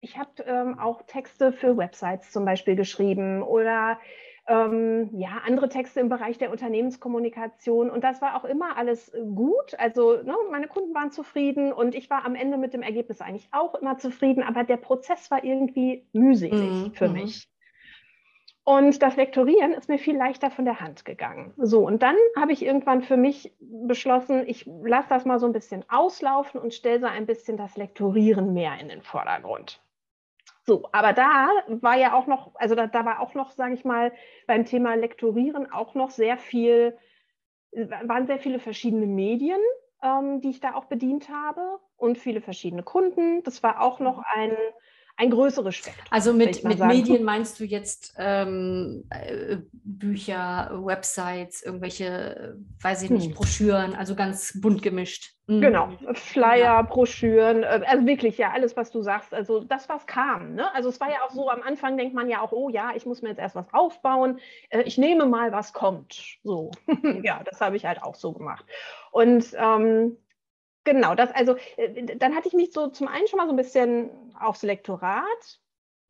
ich 0.00 0.18
habe 0.18 0.42
ähm, 0.44 0.80
auch 0.80 1.02
Texte 1.02 1.52
für 1.52 1.76
Websites 1.76 2.32
zum 2.32 2.44
Beispiel 2.44 2.74
geschrieben 2.74 3.44
oder 3.44 4.00
ähm, 4.48 5.10
ja, 5.12 5.40
andere 5.46 5.68
Texte 5.68 6.00
im 6.00 6.08
Bereich 6.08 6.38
der 6.38 6.50
Unternehmenskommunikation. 6.50 7.90
Und 7.90 8.02
das 8.02 8.20
war 8.20 8.36
auch 8.36 8.44
immer 8.44 8.76
alles 8.76 9.12
gut. 9.34 9.78
Also 9.78 10.22
ne, 10.22 10.34
meine 10.50 10.66
Kunden 10.66 10.94
waren 10.94 11.10
zufrieden 11.10 11.72
und 11.72 11.94
ich 11.94 12.10
war 12.10 12.24
am 12.24 12.34
Ende 12.34 12.58
mit 12.58 12.74
dem 12.74 12.82
Ergebnis 12.82 13.20
eigentlich 13.20 13.48
auch 13.52 13.74
immer 13.76 13.98
zufrieden. 13.98 14.42
Aber 14.42 14.64
der 14.64 14.78
Prozess 14.78 15.30
war 15.30 15.44
irgendwie 15.44 16.06
mühselig 16.12 16.52
mhm. 16.52 16.92
für 16.94 17.08
mhm. 17.08 17.14
mich. 17.14 17.48
Und 18.64 19.02
das 19.02 19.16
Lektorieren 19.16 19.72
ist 19.72 19.88
mir 19.88 19.98
viel 19.98 20.16
leichter 20.16 20.50
von 20.50 20.64
der 20.64 20.80
Hand 20.80 21.04
gegangen. 21.04 21.52
So, 21.56 21.84
und 21.84 22.02
dann 22.02 22.14
habe 22.36 22.52
ich 22.52 22.64
irgendwann 22.64 23.02
für 23.02 23.16
mich 23.16 23.52
beschlossen, 23.58 24.44
ich 24.46 24.66
lasse 24.84 25.08
das 25.08 25.24
mal 25.24 25.40
so 25.40 25.46
ein 25.46 25.52
bisschen 25.52 25.84
auslaufen 25.88 26.60
und 26.60 26.72
stelle 26.72 27.00
so 27.00 27.06
ein 27.06 27.26
bisschen 27.26 27.56
das 27.56 27.76
Lektorieren 27.76 28.52
mehr 28.52 28.78
in 28.80 28.88
den 28.88 29.02
Vordergrund. 29.02 29.82
So, 30.64 30.88
aber 30.92 31.12
da 31.12 31.48
war 31.68 31.96
ja 31.96 32.14
auch 32.14 32.26
noch, 32.26 32.54
also 32.54 32.74
da, 32.76 32.86
da 32.86 33.04
war 33.04 33.20
auch 33.20 33.34
noch, 33.34 33.50
sage 33.50 33.74
ich 33.74 33.84
mal, 33.84 34.12
beim 34.46 34.64
Thema 34.64 34.94
Lektorieren 34.94 35.70
auch 35.72 35.94
noch 35.94 36.10
sehr 36.10 36.38
viel, 36.38 36.96
waren 37.72 38.26
sehr 38.26 38.38
viele 38.38 38.60
verschiedene 38.60 39.06
Medien, 39.06 39.60
ähm, 40.02 40.40
die 40.40 40.50
ich 40.50 40.60
da 40.60 40.74
auch 40.74 40.86
bedient 40.86 41.28
habe 41.30 41.80
und 41.96 42.18
viele 42.18 42.40
verschiedene 42.40 42.82
Kunden. 42.84 43.42
Das 43.44 43.62
war 43.62 43.80
auch 43.82 44.00
noch 44.00 44.18
ein 44.24 44.56
ein 45.22 45.30
größeres 45.30 45.76
Spektrum. 45.76 46.06
Also 46.10 46.32
mit, 46.32 46.64
mit 46.64 46.80
Medien 46.80 47.22
meinst 47.22 47.60
du 47.60 47.64
jetzt 47.64 48.14
ähm, 48.18 49.04
äh, 49.10 49.58
Bücher, 49.72 50.70
Websites, 50.82 51.62
irgendwelche, 51.62 52.56
weiß 52.80 53.04
ich 53.04 53.10
nicht, 53.10 53.26
hm. 53.26 53.34
Broschüren, 53.34 53.94
also 53.94 54.16
ganz 54.16 54.60
bunt 54.60 54.82
gemischt. 54.82 55.36
Mhm. 55.46 55.60
Genau, 55.60 55.88
Flyer, 56.14 56.56
ja. 56.56 56.82
Broschüren, 56.82 57.62
äh, 57.62 57.82
also 57.86 58.04
wirklich 58.04 58.36
ja 58.36 58.50
alles, 58.50 58.76
was 58.76 58.90
du 58.90 59.02
sagst, 59.02 59.32
also 59.32 59.60
das, 59.60 59.88
was 59.88 60.06
kam. 60.06 60.54
Ne? 60.54 60.74
Also 60.74 60.88
es 60.88 60.98
war 60.98 61.10
ja 61.10 61.18
auch 61.24 61.30
so, 61.30 61.48
am 61.48 61.62
Anfang 61.62 61.96
denkt 61.96 62.14
man 62.14 62.28
ja 62.28 62.40
auch, 62.40 62.50
oh 62.50 62.68
ja, 62.68 62.90
ich 62.96 63.06
muss 63.06 63.22
mir 63.22 63.28
jetzt 63.28 63.38
erst 63.38 63.54
was 63.54 63.72
aufbauen, 63.72 64.40
äh, 64.70 64.82
ich 64.82 64.98
nehme 64.98 65.26
mal, 65.26 65.52
was 65.52 65.72
kommt. 65.72 66.38
So, 66.42 66.72
ja, 67.22 67.42
das 67.44 67.60
habe 67.60 67.76
ich 67.76 67.84
halt 67.84 68.02
auch 68.02 68.16
so 68.16 68.32
gemacht. 68.32 68.64
Und 69.12 69.46
ähm, 69.56 70.16
Genau, 70.84 71.14
das 71.14 71.30
also, 71.32 71.56
äh, 71.76 72.16
dann 72.16 72.34
hatte 72.34 72.48
ich 72.48 72.54
mich 72.54 72.72
so 72.72 72.88
zum 72.88 73.08
einen 73.08 73.26
schon 73.28 73.38
mal 73.38 73.46
so 73.46 73.52
ein 73.52 73.56
bisschen 73.56 74.10
aufs 74.38 74.62
Lektorat 74.62 75.60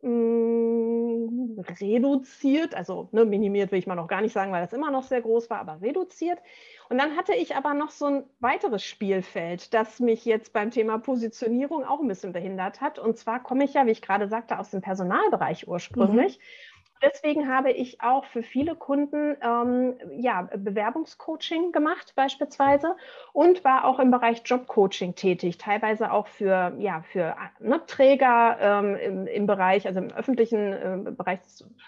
mh, 0.03 0.09
hm, 0.09 1.65
reduziert, 1.81 2.75
also 2.75 3.09
ne, 3.13 3.25
minimiert 3.25 3.71
will 3.71 3.79
ich 3.79 3.87
mal 3.87 3.95
noch 3.95 4.09
gar 4.09 4.21
nicht 4.21 4.33
sagen, 4.33 4.53
weil 4.53 4.63
das 4.63 4.73
immer 4.73 4.91
noch 4.91 5.05
sehr 5.05 5.21
groß 5.21 5.51
war, 5.51 5.61
aber 5.61 5.81
reduziert. 5.81 6.39
Und 6.89 6.99
dann 6.99 7.17
hatte 7.17 7.35
ich 7.35 7.55
aber 7.57 7.75
noch 7.75 7.91
so 7.91 8.07
ein 8.07 8.25
weiteres 8.41 8.83
Spielfeld, 8.83 9.73
das 9.75 10.01
mich 10.01 10.25
jetzt 10.25 10.53
beim 10.53 10.71
Thema 10.71 10.99
Positionierung 10.99 11.85
auch 11.85 12.01
ein 12.01 12.09
bisschen 12.09 12.33
behindert 12.33 12.81
hat. 12.81 12.99
Und 12.99 13.17
zwar 13.17 13.43
komme 13.43 13.65
ich 13.65 13.75
ja, 13.75 13.87
wie 13.87 13.93
ich 13.93 14.03
gerade 14.03 14.29
sagte, 14.29 14.59
aus 14.59 14.71
dem 14.71 14.81
Personalbereich 14.81 15.69
ursprünglich. 15.69 16.39
Mhm 16.39 16.72
deswegen 17.03 17.49
habe 17.49 17.71
ich 17.71 18.01
auch 18.01 18.25
für 18.25 18.43
viele 18.43 18.75
Kunden 18.75 19.37
ähm, 19.43 19.95
ja, 20.17 20.49
Bewerbungscoaching 20.55 21.73
gemacht 21.73 22.13
beispielsweise 22.15 22.97
und 23.33 23.65
war 23.65 23.85
auch 23.85 23.99
im 23.99 24.11
Bereich 24.11 24.43
Jobcoaching 24.45 25.15
tätig, 25.15 25.59
teilweise 25.59 26.13
auch 26.13 26.27
für, 26.27 26.75
ja, 26.79 27.03
für 27.13 27.37
ne, 27.61 27.81
Träger 27.87 28.59
ähm, 28.61 28.97
im, 28.97 29.27
im, 29.27 29.47
Bereich, 29.47 29.87
also 29.87 30.01
im 30.01 30.13
öffentlichen 30.13 30.73
äh, 30.73 31.11
Bereich, 31.11 31.41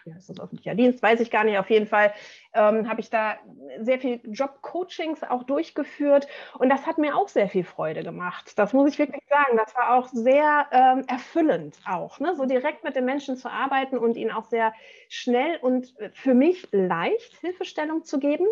ja, 0.04 0.16
ist 0.16 0.28
das 0.28 0.40
öffentlicher 0.40 0.74
Dienst, 0.74 1.02
weiß 1.02 1.20
ich 1.20 1.30
gar 1.30 1.44
nicht, 1.44 1.58
auf 1.58 1.70
jeden 1.70 1.86
Fall 1.86 2.12
ähm, 2.54 2.88
habe 2.88 3.00
ich 3.00 3.10
da 3.10 3.36
sehr 3.80 3.98
viel 3.98 4.20
Jobcoachings 4.24 5.22
auch 5.22 5.42
durchgeführt 5.42 6.28
und 6.58 6.68
das 6.68 6.86
hat 6.86 6.98
mir 6.98 7.16
auch 7.16 7.28
sehr 7.28 7.48
viel 7.48 7.64
Freude 7.64 8.02
gemacht. 8.02 8.52
Das 8.56 8.72
muss 8.72 8.90
ich 8.90 8.98
wirklich 8.98 9.22
sagen. 9.28 9.56
Das 9.56 9.74
war 9.74 9.94
auch 9.94 10.08
sehr 10.08 10.66
ähm, 10.70 11.04
erfüllend 11.08 11.76
auch, 11.86 12.20
ne? 12.20 12.34
so 12.36 12.46
direkt 12.46 12.84
mit 12.84 12.96
den 12.96 13.04
Menschen 13.04 13.36
zu 13.36 13.50
arbeiten 13.50 13.98
und 13.98 14.16
ihnen 14.16 14.30
auch 14.30 14.44
sehr 14.44 14.72
schnell 15.08 15.58
und 15.60 15.94
für 16.12 16.34
mich 16.34 16.68
leicht 16.72 17.36
Hilfestellung 17.40 18.04
zu 18.04 18.18
geben. 18.18 18.46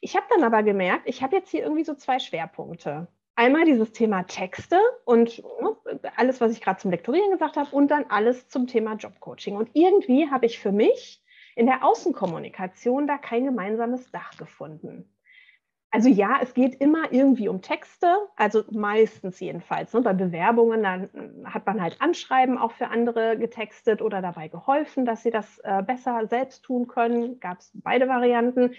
Ich 0.00 0.16
habe 0.16 0.26
dann 0.30 0.44
aber 0.44 0.62
gemerkt, 0.62 1.02
ich 1.06 1.22
habe 1.22 1.36
jetzt 1.36 1.50
hier 1.50 1.62
irgendwie 1.62 1.84
so 1.84 1.94
zwei 1.94 2.18
Schwerpunkte. 2.18 3.08
Einmal 3.34 3.64
dieses 3.64 3.92
Thema 3.92 4.22
Texte 4.22 4.78
und 5.04 5.42
ne, 5.60 5.76
alles, 6.16 6.40
was 6.40 6.52
ich 6.52 6.62
gerade 6.62 6.80
zum 6.80 6.90
Lektorieren 6.90 7.30
gesagt 7.30 7.56
habe, 7.56 7.74
und 7.74 7.88
dann 7.88 8.06
alles 8.08 8.48
zum 8.48 8.66
Thema 8.66 8.94
Jobcoaching. 8.94 9.56
Und 9.56 9.70
irgendwie 9.74 10.30
habe 10.30 10.46
ich 10.46 10.58
für 10.58 10.72
mich 10.72 11.22
in 11.56 11.66
der 11.66 11.84
Außenkommunikation 11.84 13.08
da 13.08 13.18
kein 13.18 13.44
gemeinsames 13.44 14.10
Dach 14.12 14.36
gefunden. 14.36 15.10
Also 15.90 16.08
ja, 16.08 16.38
es 16.42 16.52
geht 16.52 16.74
immer 16.80 17.10
irgendwie 17.10 17.48
um 17.48 17.62
Texte, 17.62 18.14
also 18.36 18.64
meistens 18.70 19.40
jedenfalls. 19.40 19.94
Ne? 19.94 20.02
Bei 20.02 20.12
Bewerbungen, 20.12 20.82
dann 20.82 21.08
hat 21.44 21.64
man 21.64 21.80
halt 21.80 22.00
Anschreiben 22.02 22.58
auch 22.58 22.72
für 22.72 22.88
andere 22.88 23.38
getextet 23.38 24.02
oder 24.02 24.20
dabei 24.20 24.48
geholfen, 24.48 25.06
dass 25.06 25.22
sie 25.22 25.30
das 25.30 25.58
äh, 25.60 25.82
besser 25.82 26.26
selbst 26.26 26.64
tun 26.64 26.86
können. 26.86 27.40
Gab 27.40 27.60
es 27.60 27.70
beide 27.72 28.08
Varianten. 28.08 28.74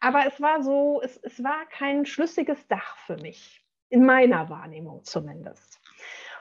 Aber 0.00 0.26
es 0.26 0.40
war 0.40 0.62
so, 0.62 1.00
es, 1.02 1.16
es 1.18 1.42
war 1.42 1.64
kein 1.70 2.04
schlüssiges 2.04 2.68
Dach 2.68 2.98
für 2.98 3.16
mich, 3.16 3.64
in 3.88 4.04
meiner 4.04 4.50
Wahrnehmung 4.50 5.04
zumindest. 5.04 5.67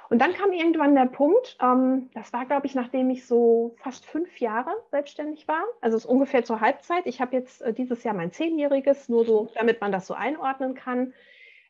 Und 0.10 0.20
dann 0.20 0.34
kam 0.34 0.52
irgendwann 0.54 0.96
der 0.96 1.06
Punkt, 1.06 1.58
ähm, 1.62 2.10
das 2.14 2.32
war, 2.32 2.46
glaube 2.46 2.66
ich, 2.66 2.76
nachdem 2.76 3.10
ich 3.10 3.26
so 3.26 3.76
fast 3.78 4.06
fünf 4.06 4.40
Jahre 4.40 4.72
selbstständig 4.90 5.48
war, 5.48 5.64
also 5.82 5.98
es 5.98 6.06
ist 6.06 6.10
ungefähr 6.10 6.44
zur 6.44 6.62
Halbzeit. 6.62 7.06
Ich 7.06 7.20
habe 7.20 7.36
jetzt 7.36 7.62
äh, 7.62 7.74
dieses 7.74 8.04
Jahr 8.04 8.14
mein 8.14 8.32
Zehnjähriges, 8.32 9.10
nur 9.10 9.26
so, 9.26 9.50
damit 9.56 9.82
man 9.82 9.92
das 9.92 10.08
so 10.08 10.14
einordnen 10.14 10.76
kann. 10.76 11.14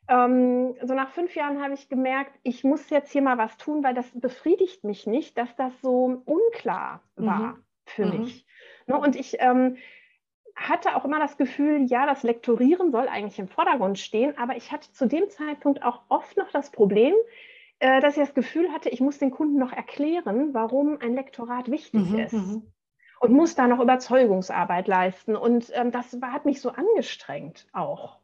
Ähm, 0.08 0.76
so 0.82 0.94
nach 0.94 1.10
fünf 1.10 1.34
Jahren 1.34 1.62
habe 1.62 1.74
ich 1.74 1.88
gemerkt, 1.88 2.32
ich 2.42 2.64
muss 2.64 2.88
jetzt 2.90 3.12
hier 3.12 3.22
mal 3.22 3.38
was 3.38 3.56
tun, 3.56 3.82
weil 3.82 3.94
das 3.94 4.08
befriedigt 4.14 4.84
mich 4.84 5.06
nicht, 5.06 5.36
dass 5.36 5.54
das 5.56 5.72
so 5.82 6.22
unklar 6.24 7.02
war 7.16 7.54
mhm. 7.54 7.64
für 7.84 8.06
mhm. 8.06 8.20
mich. 8.20 8.46
Ne, 8.86 8.98
und 8.98 9.16
ich 9.16 9.36
ähm, 9.40 9.76
hatte 10.54 10.96
auch 10.96 11.04
immer 11.04 11.18
das 11.18 11.36
Gefühl, 11.36 11.84
ja, 11.86 12.06
das 12.06 12.22
Lektorieren 12.22 12.90
soll 12.90 13.08
eigentlich 13.08 13.38
im 13.38 13.48
Vordergrund 13.48 13.98
stehen, 13.98 14.36
aber 14.38 14.56
ich 14.56 14.72
hatte 14.72 14.90
zu 14.92 15.06
dem 15.06 15.28
Zeitpunkt 15.28 15.82
auch 15.82 16.02
oft 16.08 16.36
noch 16.36 16.50
das 16.50 16.70
Problem, 16.70 17.14
äh, 17.80 18.00
dass 18.00 18.16
ich 18.16 18.22
das 18.22 18.34
Gefühl 18.34 18.72
hatte, 18.72 18.88
ich 18.88 19.00
muss 19.00 19.18
den 19.18 19.30
Kunden 19.30 19.58
noch 19.58 19.72
erklären, 19.72 20.52
warum 20.52 20.98
ein 21.00 21.14
Lektorat 21.14 21.70
wichtig 21.70 22.10
mhm, 22.10 22.18
ist. 22.18 22.32
Mhm. 22.32 22.72
Und 23.20 23.32
muss 23.32 23.56
da 23.56 23.66
noch 23.66 23.80
Überzeugungsarbeit 23.80 24.86
leisten. 24.86 25.34
Und 25.36 25.72
ähm, 25.74 25.90
das 25.90 26.16
hat 26.22 26.44
mich 26.44 26.60
so 26.60 26.70
angestrengt 26.70 27.66
auch. 27.72 28.20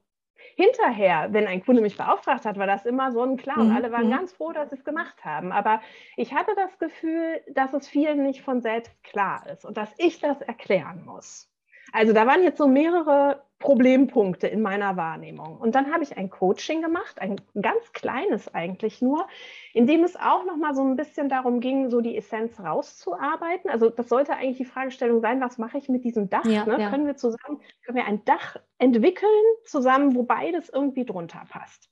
Hinterher, 0.57 1.33
wenn 1.33 1.49
ein 1.49 1.65
Kunde 1.65 1.83
mich 1.83 1.97
beauftragt 1.97 2.45
hat, 2.45 2.59
war 2.59 2.69
das 2.69 2.87
immer 2.87 3.11
sonnenklar 3.11 3.59
und 3.59 3.71
mhm. 3.71 3.77
alle 3.77 3.91
waren 3.91 4.07
mhm. 4.07 4.13
ganz 4.13 4.33
froh, 4.33 4.53
dass 4.53 4.71
sie 4.71 4.77
es 4.77 4.85
gemacht 4.85 5.25
haben. 5.25 5.51
Aber 5.51 5.81
ich 6.17 6.33
hatte 6.33 6.53
das 6.55 6.79
Gefühl, 6.79 7.41
dass 7.53 7.73
es 7.73 7.89
vielen 7.89 8.23
nicht 8.23 8.43
von 8.43 8.61
selbst 8.61 8.93
klar 9.03 9.45
ist 9.49 9.65
und 9.65 9.77
dass 9.77 9.93
ich 9.99 10.21
das 10.21 10.41
erklären 10.43 11.05
muss. 11.05 11.51
Also 11.93 12.13
da 12.13 12.27
waren 12.27 12.43
jetzt 12.43 12.59
so 12.59 12.69
mehrere 12.69 13.43
Problempunkte 13.65 14.47
in 14.47 14.61
meiner 14.61 14.99
Wahrnehmung. 14.99 15.57
Und 15.57 15.75
dann 15.75 15.91
habe 15.91 16.05
ich 16.05 16.19
ein 16.19 16.29
Coaching 16.29 16.83
gemacht, 16.83 17.19
ein 17.19 17.41
ganz 17.59 17.95
kleines 17.95 18.53
eigentlich 18.53 19.01
nur, 19.01 19.27
in 19.73 19.87
dem 19.87 20.05
es 20.05 20.17
auch 20.17 20.45
noch 20.45 20.59
mal 20.59 20.75
so 20.75 20.85
ein 20.85 20.97
bisschen 20.97 21.31
darum 21.31 21.61
ging, 21.61 21.89
so 21.89 22.03
die 22.03 22.15
Essenz 22.15 22.61
rauszuarbeiten. 22.61 23.71
Also 23.71 23.89
das 23.89 24.11
sollte 24.11 24.35
eigentlich 24.35 24.59
die 24.59 24.67
Fragestellung 24.67 25.23
sein, 25.23 25.41
was 25.41 25.57
mache 25.57 25.79
ich 25.79 25.89
mit 25.89 26.05
diesem 26.05 26.29
Dach? 26.29 26.45
Ja, 26.45 26.67
ne? 26.67 26.79
ja. 26.79 26.91
Können 26.91 27.07
wir 27.07 27.17
zusammen, 27.17 27.63
können 27.87 27.97
wir 27.97 28.05
ein 28.05 28.23
Dach 28.27 28.57
entwickeln 28.77 29.31
zusammen, 29.65 30.15
wo 30.15 30.25
beides 30.25 30.69
irgendwie 30.69 31.07
drunter 31.07 31.45
passt? 31.49 31.89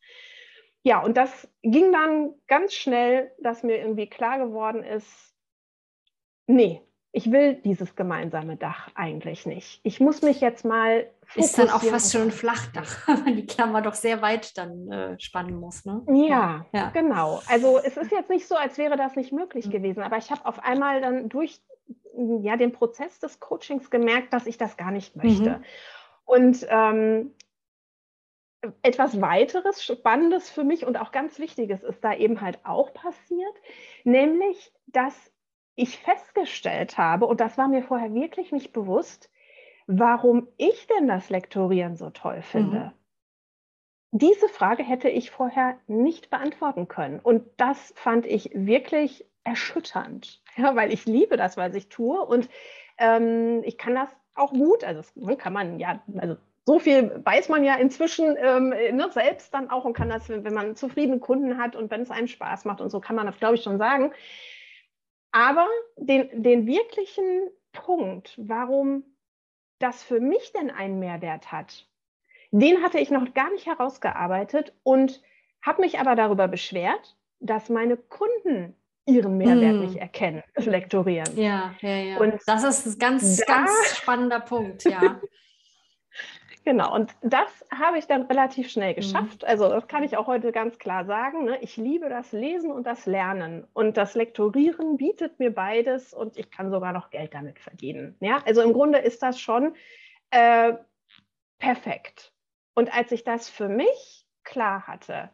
Ja, 0.82 1.02
und 1.02 1.16
das 1.16 1.48
ging 1.62 1.90
dann 1.90 2.34
ganz 2.48 2.74
schnell, 2.74 3.32
dass 3.38 3.62
mir 3.62 3.78
irgendwie 3.78 4.08
klar 4.08 4.38
geworden 4.38 4.82
ist, 4.84 5.34
nee, 6.46 6.82
ich 7.14 7.30
will 7.30 7.54
dieses 7.56 7.94
gemeinsame 7.94 8.56
Dach 8.56 8.88
eigentlich 8.94 9.44
nicht. 9.44 9.80
Ich 9.82 10.00
muss 10.00 10.22
mich 10.22 10.40
jetzt 10.40 10.64
mal. 10.64 11.06
Ist 11.34 11.58
dann 11.58 11.70
auch 11.70 11.82
fast 11.82 12.12
schon 12.12 12.22
ein 12.22 12.30
Flachdach, 12.30 13.06
weil 13.24 13.36
die 13.36 13.46
Klammer 13.46 13.82
doch 13.82 13.94
sehr 13.94 14.22
weit 14.22 14.56
dann 14.56 14.90
äh, 14.90 15.20
spannen 15.20 15.60
muss. 15.60 15.84
Ne? 15.84 16.02
Ja, 16.08 16.66
ja, 16.72 16.90
genau. 16.90 17.40
Also 17.48 17.78
es 17.78 17.96
ist 17.96 18.10
jetzt 18.12 18.30
nicht 18.30 18.48
so, 18.48 18.56
als 18.56 18.78
wäre 18.78 18.96
das 18.96 19.14
nicht 19.14 19.32
möglich 19.32 19.66
mhm. 19.66 19.70
gewesen, 19.70 20.02
aber 20.02 20.16
ich 20.16 20.30
habe 20.30 20.44
auf 20.46 20.58
einmal 20.58 21.00
dann 21.00 21.28
durch 21.28 21.62
ja, 22.42 22.56
den 22.56 22.72
Prozess 22.72 23.18
des 23.18 23.40
Coachings 23.40 23.90
gemerkt, 23.90 24.32
dass 24.32 24.46
ich 24.46 24.58
das 24.58 24.76
gar 24.76 24.90
nicht 24.90 25.16
möchte. 25.16 25.58
Mhm. 25.58 25.64
Und 26.24 26.66
ähm, 26.68 27.34
etwas 28.82 29.20
weiteres, 29.20 29.84
Spannendes 29.84 30.48
für 30.48 30.64
mich 30.64 30.86
und 30.86 30.96
auch 30.96 31.12
ganz 31.12 31.38
Wichtiges 31.38 31.82
ist 31.82 32.02
da 32.04 32.14
eben 32.14 32.40
halt 32.40 32.60
auch 32.64 32.94
passiert, 32.94 33.54
nämlich, 34.04 34.72
dass 34.86 35.31
ich 35.74 35.98
festgestellt 35.98 36.98
habe, 36.98 37.26
und 37.26 37.40
das 37.40 37.58
war 37.58 37.68
mir 37.68 37.82
vorher 37.82 38.12
wirklich 38.14 38.52
nicht 38.52 38.72
bewusst, 38.72 39.30
warum 39.86 40.48
ich 40.56 40.86
denn 40.86 41.08
das 41.08 41.30
Lektorieren 41.30 41.96
so 41.96 42.10
toll 42.10 42.42
finde. 42.42 42.78
Mhm. 42.78 42.92
Diese 44.14 44.48
Frage 44.48 44.82
hätte 44.82 45.08
ich 45.08 45.30
vorher 45.30 45.78
nicht 45.86 46.28
beantworten 46.28 46.86
können. 46.86 47.18
Und 47.18 47.44
das 47.56 47.94
fand 47.96 48.26
ich 48.26 48.50
wirklich 48.52 49.24
erschütternd, 49.44 50.42
ja, 50.56 50.76
weil 50.76 50.92
ich 50.92 51.06
liebe 51.06 51.36
das, 51.36 51.56
was 51.56 51.74
ich 51.74 51.88
tue. 51.88 52.20
Und 52.20 52.48
ähm, 52.98 53.62
ich 53.64 53.78
kann 53.78 53.94
das 53.94 54.14
auch 54.34 54.52
gut. 54.52 54.84
Also 54.84 55.00
das 55.00 55.16
ne, 55.16 55.36
kann 55.36 55.52
man 55.52 55.78
ja, 55.78 56.02
also 56.18 56.36
so 56.64 56.78
viel 56.78 57.20
weiß 57.24 57.48
man 57.48 57.64
ja 57.64 57.74
inzwischen 57.74 58.36
ähm, 58.38 58.68
ne, 58.68 59.08
selbst 59.10 59.52
dann 59.52 59.70
auch 59.70 59.84
und 59.84 59.94
kann 59.94 60.10
das, 60.10 60.28
wenn 60.28 60.54
man 60.54 60.76
zufriedene 60.76 61.18
Kunden 61.18 61.58
hat 61.58 61.74
und 61.74 61.90
wenn 61.90 62.02
es 62.02 62.10
einem 62.10 62.28
Spaß 62.28 62.66
macht 62.66 62.80
und 62.80 62.90
so, 62.90 63.00
kann 63.00 63.16
man 63.16 63.26
das, 63.26 63.38
glaube 63.38 63.56
ich, 63.56 63.62
schon 63.62 63.78
sagen. 63.78 64.12
Aber 65.32 65.66
den, 65.96 66.42
den 66.42 66.66
wirklichen 66.66 67.48
Punkt, 67.72 68.34
warum 68.36 69.04
das 69.78 70.02
für 70.02 70.20
mich 70.20 70.52
denn 70.52 70.70
einen 70.70 70.98
Mehrwert 70.98 71.50
hat, 71.50 71.88
den 72.50 72.82
hatte 72.82 72.98
ich 72.98 73.10
noch 73.10 73.32
gar 73.34 73.50
nicht 73.50 73.66
herausgearbeitet 73.66 74.74
und 74.82 75.22
habe 75.62 75.80
mich 75.80 75.98
aber 75.98 76.14
darüber 76.14 76.48
beschwert, 76.48 77.16
dass 77.40 77.70
meine 77.70 77.96
Kunden 77.96 78.76
ihren 79.06 79.38
Mehrwert 79.38 79.76
mm. 79.76 79.80
nicht 79.80 79.96
erkennen, 79.96 80.42
Lektorieren. 80.56 81.36
Ja, 81.36 81.74
ja, 81.80 81.96
ja. 81.96 82.18
Und 82.18 82.40
das 82.46 82.62
ist 82.62 82.86
ein 82.86 82.98
ganz, 82.98 83.38
da, 83.38 83.44
ganz 83.46 83.96
spannender 83.96 84.40
Punkt, 84.40 84.84
ja. 84.84 85.20
genau, 86.64 86.94
und 86.94 87.14
das 87.22 87.64
habe 87.70 87.98
ich 87.98 88.06
dann 88.06 88.22
relativ 88.22 88.70
schnell 88.70 88.92
mhm. 88.92 88.96
geschafft. 88.96 89.42
Mm. 89.42 89.46
Also 89.46 89.68
das 89.68 89.86
kann 89.88 90.02
ich 90.02 90.16
auch 90.16 90.26
heute 90.26 90.52
ganz 90.52 90.78
klar 90.78 91.04
sagen. 91.04 91.44
Ne? 91.44 91.58
Ich 91.60 91.76
liebe 91.76 92.08
das 92.08 92.32
Lesen 92.32 92.70
und 92.70 92.86
das 92.86 93.06
Lernen. 93.06 93.66
Und 93.72 93.96
das 93.96 94.14
Lektorieren 94.14 94.96
bietet 94.96 95.38
mir 95.38 95.52
beides 95.54 96.14
und 96.14 96.36
ich 96.36 96.50
kann 96.50 96.70
sogar 96.70 96.92
noch 96.92 97.10
Geld 97.10 97.34
damit 97.34 97.58
verdienen. 97.58 98.16
Ja? 98.20 98.42
Also 98.46 98.62
im 98.62 98.72
Grunde 98.72 98.98
ist 98.98 99.22
das 99.22 99.40
schon 99.40 99.74
äh, 100.30 100.74
perfekt. 101.58 102.32
Und 102.74 102.94
als 102.94 103.12
ich 103.12 103.24
das 103.24 103.48
für 103.48 103.68
mich 103.68 104.26
klar 104.44 104.86
hatte, 104.86 105.30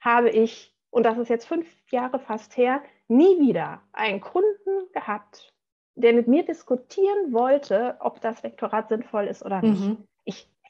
habe 0.00 0.30
ich, 0.30 0.74
und 0.90 1.04
das 1.04 1.18
ist 1.18 1.28
jetzt 1.28 1.46
fünf 1.46 1.66
Jahre 1.90 2.18
fast 2.18 2.56
her, 2.56 2.82
nie 3.08 3.40
wieder 3.40 3.82
einen 3.92 4.20
Kunden 4.20 4.92
gehabt, 4.92 5.52
der 5.94 6.12
mit 6.12 6.28
mir 6.28 6.44
diskutieren 6.44 7.32
wollte, 7.32 7.96
ob 8.00 8.20
das 8.20 8.42
Lektorat 8.42 8.88
sinnvoll 8.88 9.26
ist 9.26 9.44
oder 9.44 9.62
nicht. 9.62 9.80
Mhm. 9.80 10.06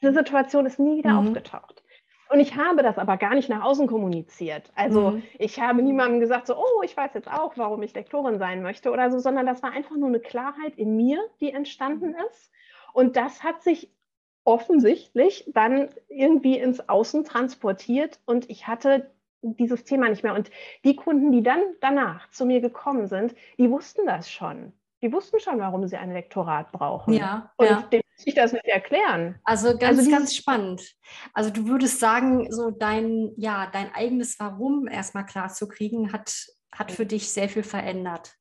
Diese 0.01 0.13
Situation 0.13 0.65
ist 0.65 0.79
nie 0.79 0.97
wieder 0.97 1.13
mhm. 1.13 1.29
aufgetaucht. 1.29 1.83
Und 2.29 2.39
ich 2.39 2.55
habe 2.55 2.81
das 2.81 2.97
aber 2.97 3.17
gar 3.17 3.35
nicht 3.35 3.49
nach 3.49 3.63
außen 3.63 3.87
kommuniziert. 3.87 4.71
Also 4.75 5.11
mhm. 5.11 5.23
ich 5.37 5.59
habe 5.59 5.81
niemandem 5.81 6.19
gesagt, 6.19 6.47
so, 6.47 6.57
oh, 6.57 6.81
ich 6.83 6.97
weiß 6.97 7.13
jetzt 7.13 7.31
auch, 7.31 7.53
warum 7.55 7.83
ich 7.83 7.93
Lektorin 7.93 8.39
sein 8.39 8.63
möchte 8.63 8.91
oder 8.91 9.11
so, 9.11 9.19
sondern 9.19 9.45
das 9.45 9.61
war 9.61 9.71
einfach 9.71 9.95
nur 9.95 10.09
eine 10.09 10.19
Klarheit 10.19 10.75
in 10.75 10.95
mir, 10.95 11.19
die 11.39 11.51
entstanden 11.51 12.09
mhm. 12.09 12.25
ist. 12.29 12.51
Und 12.93 13.15
das 13.15 13.43
hat 13.43 13.61
sich 13.61 13.91
offensichtlich 14.43 15.51
dann 15.53 15.89
irgendwie 16.07 16.57
ins 16.57 16.87
Außen 16.87 17.25
transportiert 17.25 18.19
und 18.25 18.49
ich 18.49 18.67
hatte 18.67 19.11
dieses 19.41 19.83
Thema 19.83 20.09
nicht 20.09 20.23
mehr. 20.23 20.33
Und 20.33 20.49
die 20.83 20.95
Kunden, 20.95 21.31
die 21.31 21.43
dann 21.43 21.61
danach 21.81 22.29
zu 22.29 22.45
mir 22.45 22.61
gekommen 22.61 23.07
sind, 23.07 23.35
die 23.57 23.69
wussten 23.69 24.05
das 24.05 24.31
schon. 24.31 24.73
Die 25.01 25.11
wussten 25.11 25.39
schon, 25.39 25.59
warum 25.59 25.85
sie 25.87 25.97
ein 25.97 26.11
Lektorat 26.11 26.71
brauchen. 26.71 27.13
Ja. 27.13 27.51
Und 27.57 27.67
ja. 27.67 27.81
denen 27.91 28.04
ich 28.23 28.33
das 28.33 28.53
nicht 28.53 28.65
erklären. 28.65 29.39
Also 29.43 29.77
ganz, 29.77 29.99
also 29.99 30.11
ganz 30.11 30.35
spannend. 30.35 30.93
Also 31.33 31.49
du 31.49 31.67
würdest 31.67 31.99
sagen, 31.99 32.51
so 32.51 32.71
dein, 32.71 33.31
ja, 33.37 33.69
dein 33.71 33.93
eigenes 33.93 34.39
Warum 34.39 34.87
erstmal 34.87 35.25
klar 35.25 35.49
zu 35.49 35.67
kriegen, 35.67 36.13
hat, 36.13 36.33
hat 36.71 36.91
für 36.91 37.05
dich 37.05 37.29
sehr 37.31 37.49
viel 37.49 37.63
verändert. 37.63 38.33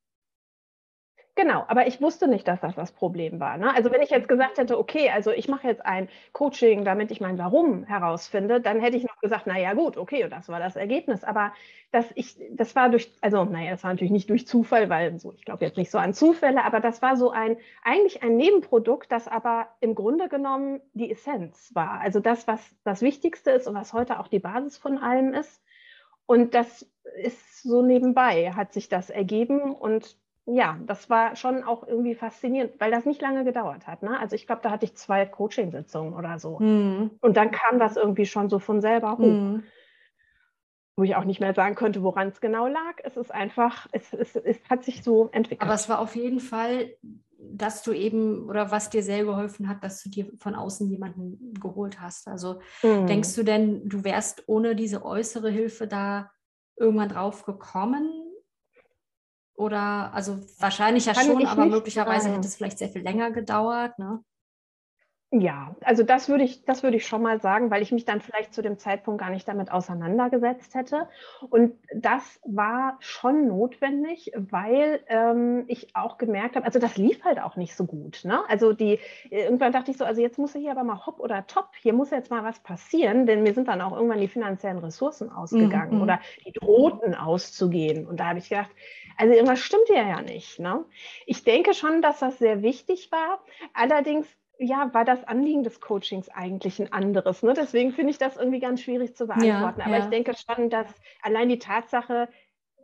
Genau, 1.36 1.64
aber 1.66 1.88
ich 1.88 2.00
wusste 2.00 2.28
nicht, 2.28 2.46
dass 2.46 2.60
das 2.60 2.76
das 2.76 2.92
Problem 2.92 3.40
war. 3.40 3.58
Ne? 3.58 3.74
Also 3.74 3.90
wenn 3.90 4.02
ich 4.02 4.10
jetzt 4.10 4.28
gesagt 4.28 4.56
hätte, 4.56 4.78
okay, 4.78 5.10
also 5.10 5.32
ich 5.32 5.48
mache 5.48 5.66
jetzt 5.66 5.84
ein 5.84 6.08
Coaching, 6.32 6.84
damit 6.84 7.10
ich 7.10 7.20
mein 7.20 7.38
Warum 7.38 7.82
herausfinde, 7.82 8.60
dann 8.60 8.78
hätte 8.78 8.96
ich 8.96 9.02
noch 9.02 9.18
gesagt, 9.20 9.48
naja 9.48 9.72
gut, 9.74 9.96
okay, 9.96 10.22
und 10.22 10.30
das 10.30 10.48
war 10.48 10.60
das 10.60 10.76
Ergebnis. 10.76 11.24
Aber 11.24 11.52
dass 11.90 12.06
ich, 12.14 12.36
das 12.52 12.76
war 12.76 12.88
durch, 12.88 13.10
also 13.20 13.44
naja, 13.44 13.72
das 13.72 13.82
war 13.82 13.90
natürlich 13.90 14.12
nicht 14.12 14.30
durch 14.30 14.46
Zufall, 14.46 14.88
weil 14.90 15.18
so, 15.18 15.32
ich 15.32 15.44
glaube 15.44 15.64
jetzt 15.64 15.76
nicht 15.76 15.90
so 15.90 15.98
an 15.98 16.14
Zufälle, 16.14 16.62
aber 16.64 16.78
das 16.78 17.02
war 17.02 17.16
so 17.16 17.30
ein, 17.30 17.56
eigentlich 17.82 18.22
ein 18.22 18.36
Nebenprodukt, 18.36 19.10
das 19.10 19.26
aber 19.26 19.66
im 19.80 19.96
Grunde 19.96 20.28
genommen 20.28 20.80
die 20.92 21.10
Essenz 21.10 21.72
war. 21.74 22.00
Also 22.00 22.20
das, 22.20 22.46
was 22.46 22.60
das 22.84 23.02
Wichtigste 23.02 23.50
ist 23.50 23.66
und 23.66 23.74
was 23.74 23.92
heute 23.92 24.20
auch 24.20 24.28
die 24.28 24.38
Basis 24.38 24.78
von 24.78 24.98
allem 24.98 25.34
ist. 25.34 25.64
Und 26.26 26.54
das 26.54 26.88
ist 27.16 27.62
so 27.62 27.82
nebenbei, 27.82 28.52
hat 28.52 28.72
sich 28.72 28.88
das 28.88 29.10
ergeben 29.10 29.74
und 29.74 30.16
ja, 30.46 30.78
das 30.86 31.08
war 31.08 31.36
schon 31.36 31.64
auch 31.64 31.86
irgendwie 31.86 32.14
faszinierend, 32.14 32.78
weil 32.78 32.90
das 32.90 33.06
nicht 33.06 33.22
lange 33.22 33.44
gedauert 33.44 33.86
hat. 33.86 34.02
Ne? 34.02 34.18
Also 34.18 34.36
ich 34.36 34.46
glaube, 34.46 34.60
da 34.62 34.70
hatte 34.70 34.84
ich 34.84 34.94
zwei 34.94 35.24
Coaching-Sitzungen 35.24 36.12
oder 36.12 36.38
so. 36.38 36.58
Mhm. 36.58 37.12
Und 37.20 37.36
dann 37.36 37.50
kam 37.50 37.78
das 37.78 37.96
irgendwie 37.96 38.26
schon 38.26 38.50
so 38.50 38.58
von 38.58 38.80
selber 38.80 39.12
hoch. 39.12 39.18
Mhm. 39.18 39.62
Wo 40.96 41.02
ich 41.02 41.16
auch 41.16 41.24
nicht 41.24 41.40
mehr 41.40 41.54
sagen 41.54 41.74
könnte, 41.74 42.02
woran 42.02 42.28
es 42.28 42.40
genau 42.40 42.68
lag. 42.68 42.98
Es 43.02 43.16
ist 43.16 43.32
einfach, 43.32 43.88
es, 43.90 44.12
es, 44.12 44.36
es 44.36 44.58
hat 44.68 44.84
sich 44.84 45.02
so 45.02 45.28
entwickelt. 45.32 45.62
Aber 45.62 45.74
es 45.74 45.88
war 45.88 45.98
auf 45.98 46.14
jeden 46.14 46.38
Fall, 46.38 46.94
dass 47.38 47.82
du 47.82 47.92
eben 47.92 48.48
oder 48.48 48.70
was 48.70 48.90
dir 48.90 49.02
sehr 49.02 49.24
geholfen 49.24 49.68
hat, 49.68 49.82
dass 49.82 50.02
du 50.02 50.10
dir 50.10 50.30
von 50.38 50.54
außen 50.54 50.88
jemanden 50.88 51.54
geholt 51.54 52.00
hast. 52.00 52.28
Also 52.28 52.60
mhm. 52.82 53.06
denkst 53.06 53.34
du 53.34 53.42
denn, 53.42 53.88
du 53.88 54.04
wärst 54.04 54.44
ohne 54.46 54.76
diese 54.76 55.04
äußere 55.04 55.50
Hilfe 55.50 55.88
da 55.88 56.30
irgendwann 56.76 57.08
drauf 57.08 57.44
gekommen? 57.44 58.23
Oder 59.54 60.12
also 60.12 60.40
wahrscheinlich 60.58 61.06
ja 61.06 61.14
schon, 61.14 61.46
aber 61.46 61.66
möglicherweise 61.66 62.24
sagen. 62.24 62.34
hätte 62.34 62.48
es 62.48 62.56
vielleicht 62.56 62.78
sehr 62.78 62.88
viel 62.88 63.02
länger 63.02 63.30
gedauert. 63.30 63.98
Ne? 63.98 64.24
Ja, 65.36 65.74
also 65.80 66.04
das 66.04 66.28
würde 66.28 66.44
ich, 66.44 66.64
das 66.64 66.84
würde 66.84 66.96
ich 66.96 67.06
schon 67.08 67.20
mal 67.20 67.40
sagen, 67.40 67.68
weil 67.68 67.82
ich 67.82 67.90
mich 67.90 68.04
dann 68.04 68.20
vielleicht 68.20 68.54
zu 68.54 68.62
dem 68.62 68.78
Zeitpunkt 68.78 69.20
gar 69.20 69.30
nicht 69.30 69.48
damit 69.48 69.72
auseinandergesetzt 69.72 70.76
hätte. 70.76 71.08
Und 71.50 71.72
das 71.92 72.38
war 72.44 72.98
schon 73.00 73.48
notwendig, 73.48 74.30
weil 74.36 75.00
ähm, 75.08 75.64
ich 75.66 75.96
auch 75.96 76.18
gemerkt 76.18 76.54
habe, 76.54 76.64
also 76.64 76.78
das 76.78 76.96
lief 76.96 77.24
halt 77.24 77.40
auch 77.40 77.56
nicht 77.56 77.74
so 77.74 77.84
gut. 77.84 78.20
Ne? 78.22 78.48
Also 78.48 78.72
die, 78.72 79.00
irgendwann 79.28 79.72
dachte 79.72 79.90
ich 79.90 79.96
so, 79.96 80.04
also 80.04 80.20
jetzt 80.20 80.38
muss 80.38 80.52
hier 80.52 80.70
aber 80.70 80.84
mal 80.84 81.04
hopp 81.04 81.18
oder 81.18 81.44
top, 81.48 81.70
hier 81.82 81.94
muss 81.94 82.12
jetzt 82.12 82.30
mal 82.30 82.44
was 82.44 82.60
passieren, 82.60 83.26
denn 83.26 83.42
mir 83.42 83.54
sind 83.54 83.66
dann 83.66 83.80
auch 83.80 83.92
irgendwann 83.96 84.20
die 84.20 84.28
finanziellen 84.28 84.78
Ressourcen 84.78 85.32
ausgegangen 85.32 85.96
mhm. 85.96 86.02
oder 86.02 86.20
die 86.46 86.52
drohten 86.52 87.16
auszugehen. 87.16 88.06
Und 88.06 88.20
da 88.20 88.28
habe 88.28 88.38
ich 88.38 88.50
gedacht, 88.50 88.70
also 89.16 89.34
irgendwas 89.34 89.58
stimmt 89.58 89.88
ja 89.88 90.08
ja 90.08 90.22
nicht. 90.22 90.60
Ne? 90.60 90.84
Ich 91.26 91.42
denke 91.42 91.74
schon, 91.74 92.02
dass 92.02 92.20
das 92.20 92.38
sehr 92.38 92.62
wichtig 92.62 93.10
war. 93.10 93.40
Allerdings 93.72 94.28
ja, 94.58 94.92
war 94.94 95.04
das 95.04 95.24
Anliegen 95.24 95.64
des 95.64 95.80
Coachings 95.80 96.28
eigentlich 96.28 96.80
ein 96.80 96.92
anderes. 96.92 97.42
Ne? 97.42 97.54
Deswegen 97.54 97.92
finde 97.92 98.10
ich 98.10 98.18
das 98.18 98.36
irgendwie 98.36 98.60
ganz 98.60 98.80
schwierig 98.80 99.16
zu 99.16 99.26
beantworten. 99.26 99.80
Ja, 99.80 99.86
Aber 99.86 99.98
ja. 99.98 100.04
ich 100.04 100.10
denke 100.10 100.32
schon, 100.34 100.70
dass 100.70 100.86
allein 101.22 101.48
die 101.48 101.58
Tatsache, 101.58 102.28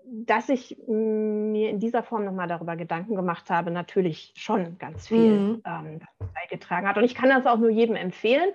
dass 0.04 0.48
ich 0.48 0.76
mir 0.86 1.70
in 1.70 1.78
dieser 1.78 2.02
Form 2.02 2.24
nochmal 2.24 2.48
darüber 2.48 2.76
Gedanken 2.76 3.14
gemacht 3.14 3.50
habe, 3.50 3.70
natürlich 3.70 4.32
schon 4.36 4.78
ganz 4.78 5.08
viel 5.08 5.38
mhm. 5.38 5.62
ähm, 5.64 6.00
beigetragen 6.34 6.88
hat. 6.88 6.96
Und 6.96 7.04
ich 7.04 7.14
kann 7.14 7.28
das 7.28 7.46
auch 7.46 7.58
nur 7.58 7.70
jedem 7.70 7.96
empfehlen. 7.96 8.50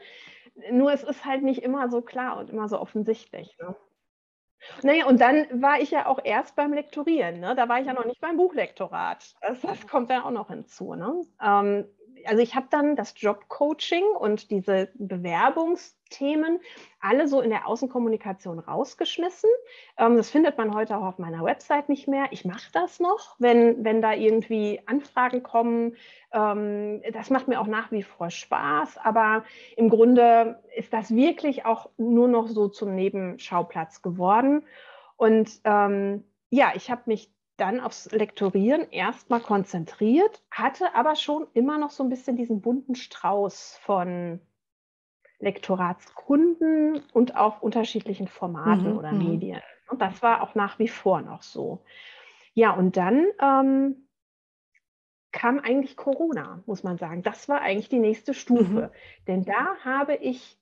Nur 0.72 0.92
es 0.92 1.04
ist 1.04 1.26
halt 1.26 1.44
nicht 1.44 1.64
immer 1.64 1.90
so 1.90 2.02
klar 2.02 2.38
und 2.38 2.50
immer 2.50 2.68
so 2.68 2.80
offensichtlich. 2.80 3.58
Ne? 3.60 3.76
Naja, 4.84 5.06
und 5.06 5.22
dann 5.22 5.62
war 5.62 5.80
ich 5.80 5.92
ja 5.92 6.08
auch 6.08 6.20
erst 6.24 6.56
beim 6.56 6.74
Lektorieren. 6.74 7.40
Ne? 7.40 7.56
Da 7.56 7.70
war 7.70 7.80
ich 7.80 7.88
ja 7.88 7.94
noch 7.94 8.06
nicht 8.06 8.22
beim 8.22 8.38
Buchlektorat. 8.38 9.36
Das, 9.42 9.62
das 9.62 9.88
kommt 9.88 10.10
dann 10.10 10.24
auch 10.24 10.32
noch 10.32 10.48
hinzu. 10.48 10.96
Ne? 10.96 11.22
Ähm, 11.42 11.86
also 12.28 12.42
ich 12.42 12.56
habe 12.56 12.68
dann 12.70 12.96
das 12.96 13.14
Jobcoaching 13.18 14.04
und 14.20 14.52
diese 14.52 14.90
Bewerbungsthemen 14.96 16.60
alle 17.00 17.28
so 17.28 17.42
in 17.42 17.50
der 17.50 17.68
Außenkommunikation 17.68 18.60
rausgeschmissen. 18.60 19.50
Ähm, 19.98 20.18
das 20.18 20.30
findet 20.30 20.58
man 20.58 20.74
heute 20.74 20.98
auch 20.98 21.04
auf 21.04 21.20
meiner 21.20 21.44
Website 21.44 21.90
nicht 21.90 22.08
mehr. 22.08 22.26
Ich 22.32 22.46
mache 22.46 22.72
das 22.74 23.00
noch, 23.00 23.36
wenn, 23.40 23.84
wenn 23.84 24.02
da 24.02 24.14
irgendwie 24.14 24.82
Anfragen 24.86 25.44
kommen. 25.44 25.96
Ähm, 26.32 27.02
das 27.14 27.30
macht 27.30 27.48
mir 27.48 27.60
auch 27.60 27.68
nach 27.68 27.92
wie 27.92 28.04
vor 28.04 28.30
Spaß, 28.30 28.98
aber 28.98 29.44
im 29.76 29.90
Grunde 29.90 30.64
ist 30.76 30.94
das 30.94 31.14
wirklich 31.16 31.66
auch 31.66 31.90
nur 31.98 32.28
noch 32.28 32.48
so 32.48 32.68
zum 32.68 32.96
Nebenschauplatz 32.96 34.02
geworden. 34.02 34.66
Und 35.18 35.62
ähm, 35.64 36.24
ja, 36.50 36.72
ich 36.76 36.90
habe 36.90 37.04
mich 37.06 37.35
dann 37.58 37.80
aufs 37.80 38.12
Lektorieren 38.12 38.90
erstmal 38.92 39.40
konzentriert, 39.40 40.44
hatte 40.52 40.94
aber 40.94 41.16
schon 41.16 41.48
immer 41.54 41.78
noch 41.78 41.92
so 41.92 42.04
ein 42.04 42.10
bisschen 42.10 42.36
diesen 42.36 42.62
bunten 42.62 42.96
Strauß 42.96 43.80
von 43.82 44.42
Lektoratskunden 45.40 47.04
und 47.14 47.36
auch 47.36 47.62
unterschiedlichen 47.62 48.28
Formaten 48.28 48.92
mhm, 48.92 48.98
oder 48.98 49.12
mhm. 49.12 49.30
Medien. 49.30 49.62
Und 49.90 50.02
das 50.02 50.22
war 50.22 50.42
auch 50.42 50.56
nach 50.56 50.80
wie 50.80 50.88
vor 50.88 51.22
noch 51.22 51.44
so. 51.44 51.84
Ja, 52.54 52.72
und 52.72 52.98
dann 52.98 53.26
ähm, 53.40 54.08
kam 55.32 55.60
eigentlich 55.60 55.98
Corona, 55.98 56.64
muss 56.66 56.84
man 56.84 56.98
sagen. 56.98 57.22
Das 57.22 57.50
war 57.50 57.62
eigentlich 57.62 57.90
die 57.90 58.00
nächste 58.00 58.34
Stufe. 58.34 58.92
Mhm. 58.92 59.26
Denn 59.28 59.46
da 59.46 59.76
habe 59.84 60.16
ich 60.16 60.58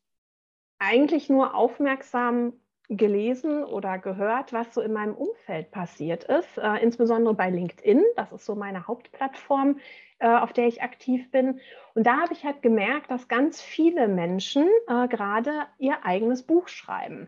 eigentlich 0.79 1.29
nur 1.29 1.55
aufmerksam 1.55 2.53
gelesen 2.89 3.63
oder 3.63 3.97
gehört, 3.97 4.53
was 4.53 4.73
so 4.73 4.81
in 4.81 4.93
meinem 4.93 5.15
Umfeld 5.15 5.71
passiert 5.71 6.25
ist, 6.25 6.57
äh, 6.57 6.77
insbesondere 6.77 7.33
bei 7.33 7.49
LinkedIn. 7.49 8.03
Das 8.15 8.31
ist 8.31 8.45
so 8.45 8.55
meine 8.55 8.87
Hauptplattform, 8.87 9.79
äh, 10.19 10.27
auf 10.27 10.53
der 10.53 10.67
ich 10.67 10.81
aktiv 10.81 11.31
bin. 11.31 11.59
Und 11.95 12.05
da 12.05 12.21
habe 12.21 12.33
ich 12.33 12.43
halt 12.43 12.61
gemerkt, 12.61 13.09
dass 13.09 13.27
ganz 13.27 13.61
viele 13.61 14.07
Menschen 14.07 14.67
äh, 14.87 15.07
gerade 15.07 15.51
ihr 15.79 16.05
eigenes 16.05 16.43
Buch 16.43 16.67
schreiben. 16.67 17.27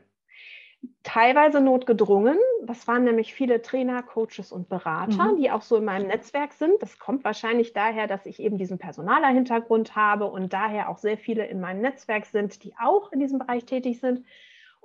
Teilweise 1.01 1.61
notgedrungen. 1.61 2.37
Das 2.63 2.87
waren 2.87 3.05
nämlich 3.05 3.33
viele 3.33 3.61
Trainer, 3.61 4.03
Coaches 4.03 4.51
und 4.51 4.69
Berater, 4.69 5.31
mhm. 5.31 5.37
die 5.37 5.49
auch 5.49 5.63
so 5.63 5.77
in 5.77 5.85
meinem 5.85 6.07
Netzwerk 6.07 6.53
sind. 6.53 6.79
Das 6.81 6.99
kommt 6.99 7.23
wahrscheinlich 7.23 7.73
daher, 7.73 8.05
dass 8.05 8.27
ich 8.27 8.39
eben 8.39 8.57
diesen 8.57 8.77
Personaler-Hintergrund 8.77 9.95
habe 9.95 10.25
und 10.25 10.53
daher 10.53 10.89
auch 10.89 10.97
sehr 10.97 11.17
viele 11.17 11.45
in 11.47 11.59
meinem 11.59 11.81
Netzwerk 11.81 12.25
sind, 12.25 12.63
die 12.63 12.75
auch 12.77 13.11
in 13.11 13.19
diesem 13.19 13.39
Bereich 13.39 13.65
tätig 13.65 13.99
sind. 13.99 14.25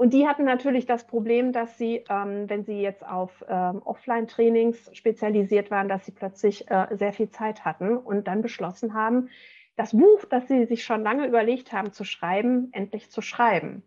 Und 0.01 0.15
die 0.15 0.27
hatten 0.27 0.45
natürlich 0.45 0.87
das 0.87 1.07
Problem, 1.07 1.53
dass 1.53 1.77
sie, 1.77 2.05
ähm, 2.09 2.49
wenn 2.49 2.65
sie 2.65 2.81
jetzt 2.81 3.07
auf 3.07 3.45
ähm, 3.47 3.83
Offline-Trainings 3.85 4.89
spezialisiert 4.97 5.71
waren, 5.71 5.91
dass 5.91 6.07
sie 6.07 6.13
plötzlich 6.13 6.71
äh, 6.71 6.87
sehr 6.93 7.13
viel 7.13 7.29
Zeit 7.29 7.67
hatten 7.67 7.99
und 7.99 8.27
dann 8.27 8.41
beschlossen 8.41 8.95
haben, 8.95 9.29
das 9.77 9.91
Buch, 9.93 10.25
das 10.25 10.49
sie 10.49 10.65
sich 10.65 10.85
schon 10.85 11.03
lange 11.03 11.27
überlegt 11.27 11.75
haben 11.75 11.93
zu 11.93 12.05
schreiben, 12.05 12.71
endlich 12.73 13.11
zu 13.11 13.21
schreiben. 13.21 13.83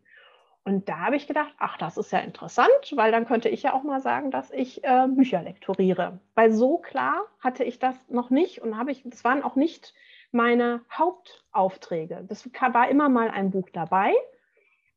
Und 0.64 0.88
da 0.88 1.00
habe 1.00 1.16
ich 1.16 1.26
gedacht, 1.26 1.52
ach, 1.58 1.80
das 1.80 1.98
ist 1.98 2.12
ja 2.12 2.20
interessant, 2.20 2.94
weil 2.94 3.12
dann 3.12 3.26
könnte 3.26 3.50
ich 3.50 3.64
ja 3.64 3.74
auch 3.74 3.82
mal 3.82 4.00
sagen, 4.00 4.30
dass 4.30 4.52
ich 4.52 4.84
äh, 4.84 5.08
Bücher 5.08 5.42
lektoriere. 5.42 6.20
Weil 6.36 6.52
so 6.52 6.78
klar 6.78 7.26
hatte 7.40 7.64
ich 7.64 7.80
das 7.80 7.96
noch 8.08 8.30
nicht 8.30 8.62
und 8.62 8.78
habe 8.78 8.92
ich, 8.92 9.02
das 9.04 9.24
waren 9.24 9.42
auch 9.42 9.56
nicht 9.56 9.96
meine 10.32 10.82
Hauptaufträge. 10.92 12.24
Das 12.28 12.48
war 12.72 12.88
immer 12.88 13.10
mal 13.10 13.32
ein 13.32 13.50
Buch 13.50 13.70
dabei, 13.74 14.14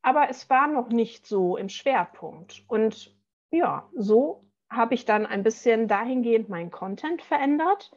aber 0.06 0.30
es 0.30 0.48
war 0.48 0.68
noch 0.68 0.88
nicht 0.88 1.26
so 1.26 1.56
im 1.56 1.68
Schwerpunkt. 1.68 2.62
Und 2.68 3.12
ja, 3.50 3.90
so 3.96 4.44
habe 4.70 4.94
ich 4.94 5.04
dann 5.04 5.26
ein 5.26 5.42
bisschen 5.42 5.88
dahingehend 5.88 6.48
meinen 6.48 6.70
Content 6.70 7.22
verändert 7.22 7.90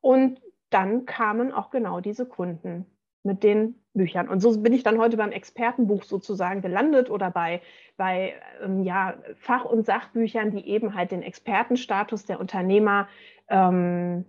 und 0.00 0.40
dann 0.70 1.04
kamen 1.04 1.50
auch 1.50 1.70
genau 1.70 1.98
diese 1.98 2.26
Kunden 2.26 2.86
mit 3.24 3.42
den 3.42 3.74
Büchern. 3.92 4.28
Und 4.28 4.38
so 4.38 4.56
bin 4.60 4.72
ich 4.72 4.84
dann 4.84 4.98
heute 4.98 5.16
beim 5.16 5.32
Expertenbuch 5.32 6.04
sozusagen 6.04 6.62
gelandet 6.62 7.10
oder 7.10 7.28
bei, 7.32 7.60
bei 7.96 8.40
ähm, 8.62 8.84
ja, 8.84 9.18
Fach- 9.34 9.64
und 9.64 9.84
Sachbüchern, 9.84 10.52
die 10.52 10.64
eben 10.64 10.94
halt 10.94 11.10
den 11.10 11.22
Expertenstatus 11.22 12.24
der 12.24 12.38
Unternehmer 12.38 13.08
ähm, 13.48 14.26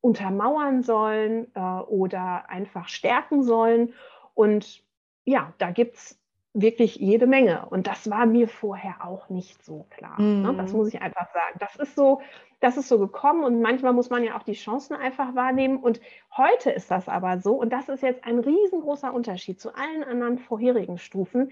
untermauern 0.00 0.82
sollen 0.82 1.54
äh, 1.54 1.60
oder 1.60 2.48
einfach 2.48 2.88
stärken 2.88 3.42
sollen. 3.42 3.92
Und 4.32 4.82
ja, 5.26 5.52
da 5.58 5.70
gibt 5.70 5.96
es 5.96 6.23
wirklich 6.54 6.96
jede 6.96 7.26
Menge. 7.26 7.66
Und 7.68 7.88
das 7.88 8.08
war 8.08 8.26
mir 8.26 8.48
vorher 8.48 9.04
auch 9.04 9.28
nicht 9.28 9.62
so 9.64 9.86
klar. 9.90 10.20
Mhm. 10.20 10.42
Ne? 10.42 10.54
Das 10.56 10.72
muss 10.72 10.88
ich 10.88 11.02
einfach 11.02 11.26
sagen. 11.32 11.58
Das 11.58 11.74
ist 11.76 11.96
so, 11.96 12.22
das 12.60 12.76
ist 12.76 12.88
so 12.88 12.98
gekommen 12.98 13.44
und 13.44 13.60
manchmal 13.60 13.92
muss 13.92 14.08
man 14.08 14.22
ja 14.22 14.38
auch 14.38 14.44
die 14.44 14.52
Chancen 14.52 14.94
einfach 14.94 15.34
wahrnehmen. 15.34 15.76
Und 15.76 16.00
heute 16.36 16.70
ist 16.70 16.90
das 16.90 17.08
aber 17.08 17.40
so, 17.40 17.54
und 17.54 17.70
das 17.72 17.88
ist 17.88 18.02
jetzt 18.02 18.24
ein 18.24 18.38
riesengroßer 18.38 19.12
Unterschied 19.12 19.60
zu 19.60 19.74
allen 19.74 20.04
anderen 20.04 20.38
vorherigen 20.38 20.96
Stufen. 20.96 21.50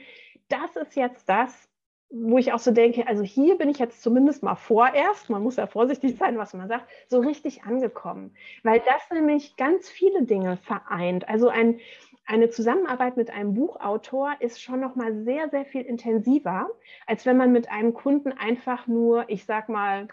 Das 0.48 0.76
ist 0.76 0.94
jetzt 0.94 1.28
das, 1.28 1.68
wo 2.14 2.38
ich 2.38 2.52
auch 2.52 2.58
so 2.58 2.70
denke, 2.70 3.06
also 3.08 3.22
hier 3.22 3.56
bin 3.56 3.70
ich 3.70 3.78
jetzt 3.78 4.02
zumindest 4.02 4.42
mal 4.42 4.54
vorerst, 4.54 5.30
man 5.30 5.42
muss 5.42 5.56
ja 5.56 5.66
vorsichtig 5.66 6.16
sein, 6.16 6.38
was 6.38 6.52
man 6.52 6.68
sagt, 6.68 6.86
so 7.08 7.20
richtig 7.20 7.64
angekommen, 7.64 8.34
weil 8.62 8.80
das 8.80 9.10
nämlich 9.10 9.56
ganz 9.56 9.88
viele 9.88 10.22
Dinge 10.24 10.58
vereint. 10.58 11.28
Also 11.28 11.48
ein, 11.48 11.80
eine 12.24 12.50
Zusammenarbeit 12.50 13.16
mit 13.16 13.30
einem 13.30 13.54
Buchautor 13.54 14.34
ist 14.40 14.62
schon 14.62 14.80
noch 14.80 14.94
mal 14.94 15.24
sehr, 15.24 15.48
sehr 15.50 15.64
viel 15.64 15.82
intensiver, 15.82 16.70
als 17.06 17.26
wenn 17.26 17.36
man 17.36 17.52
mit 17.52 17.70
einem 17.70 17.94
Kunden 17.94 18.32
einfach 18.32 18.86
nur, 18.86 19.28
ich 19.28 19.44
sag 19.44 19.68
mal, 19.68 20.08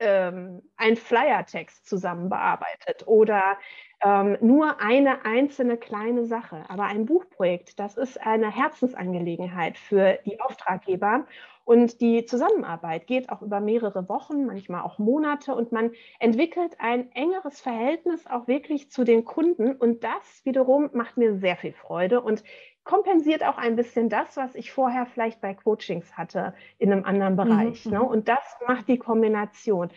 ähm, 0.00 0.62
ein 0.76 0.96
Flyertext 0.96 1.86
zusammen 1.86 2.30
bearbeitet 2.30 3.06
oder 3.06 3.58
ähm, 4.02 4.38
nur 4.40 4.80
eine 4.80 5.24
einzelne 5.26 5.76
kleine 5.76 6.24
Sache. 6.24 6.64
Aber 6.68 6.84
ein 6.84 7.04
Buchprojekt, 7.04 7.78
das 7.78 7.96
ist 7.96 8.18
eine 8.20 8.50
Herzensangelegenheit 8.50 9.76
für 9.76 10.18
die 10.24 10.40
Auftraggeber. 10.40 11.26
Und 11.70 12.00
die 12.00 12.24
Zusammenarbeit 12.24 13.06
geht 13.06 13.30
auch 13.30 13.42
über 13.42 13.60
mehrere 13.60 14.08
Wochen, 14.08 14.44
manchmal 14.44 14.82
auch 14.82 14.98
Monate. 14.98 15.54
Und 15.54 15.70
man 15.70 15.92
entwickelt 16.18 16.74
ein 16.80 17.12
engeres 17.12 17.60
Verhältnis 17.60 18.26
auch 18.26 18.48
wirklich 18.48 18.90
zu 18.90 19.04
den 19.04 19.24
Kunden. 19.24 19.76
Und 19.76 20.02
das 20.02 20.40
wiederum 20.42 20.90
macht 20.94 21.16
mir 21.16 21.36
sehr 21.36 21.56
viel 21.56 21.72
Freude 21.72 22.22
und 22.22 22.42
kompensiert 22.82 23.44
auch 23.44 23.56
ein 23.56 23.76
bisschen 23.76 24.08
das, 24.08 24.36
was 24.36 24.56
ich 24.56 24.72
vorher 24.72 25.06
vielleicht 25.06 25.40
bei 25.40 25.54
Coachings 25.54 26.16
hatte 26.16 26.54
in 26.78 26.90
einem 26.90 27.04
anderen 27.04 27.34
mhm, 27.34 27.36
Bereich. 27.36 27.86
Mhm. 27.86 27.92
Ne? 27.92 28.02
Und 28.02 28.28
das 28.28 28.56
macht 28.66 28.88
die 28.88 28.98
Kombination. 28.98 29.90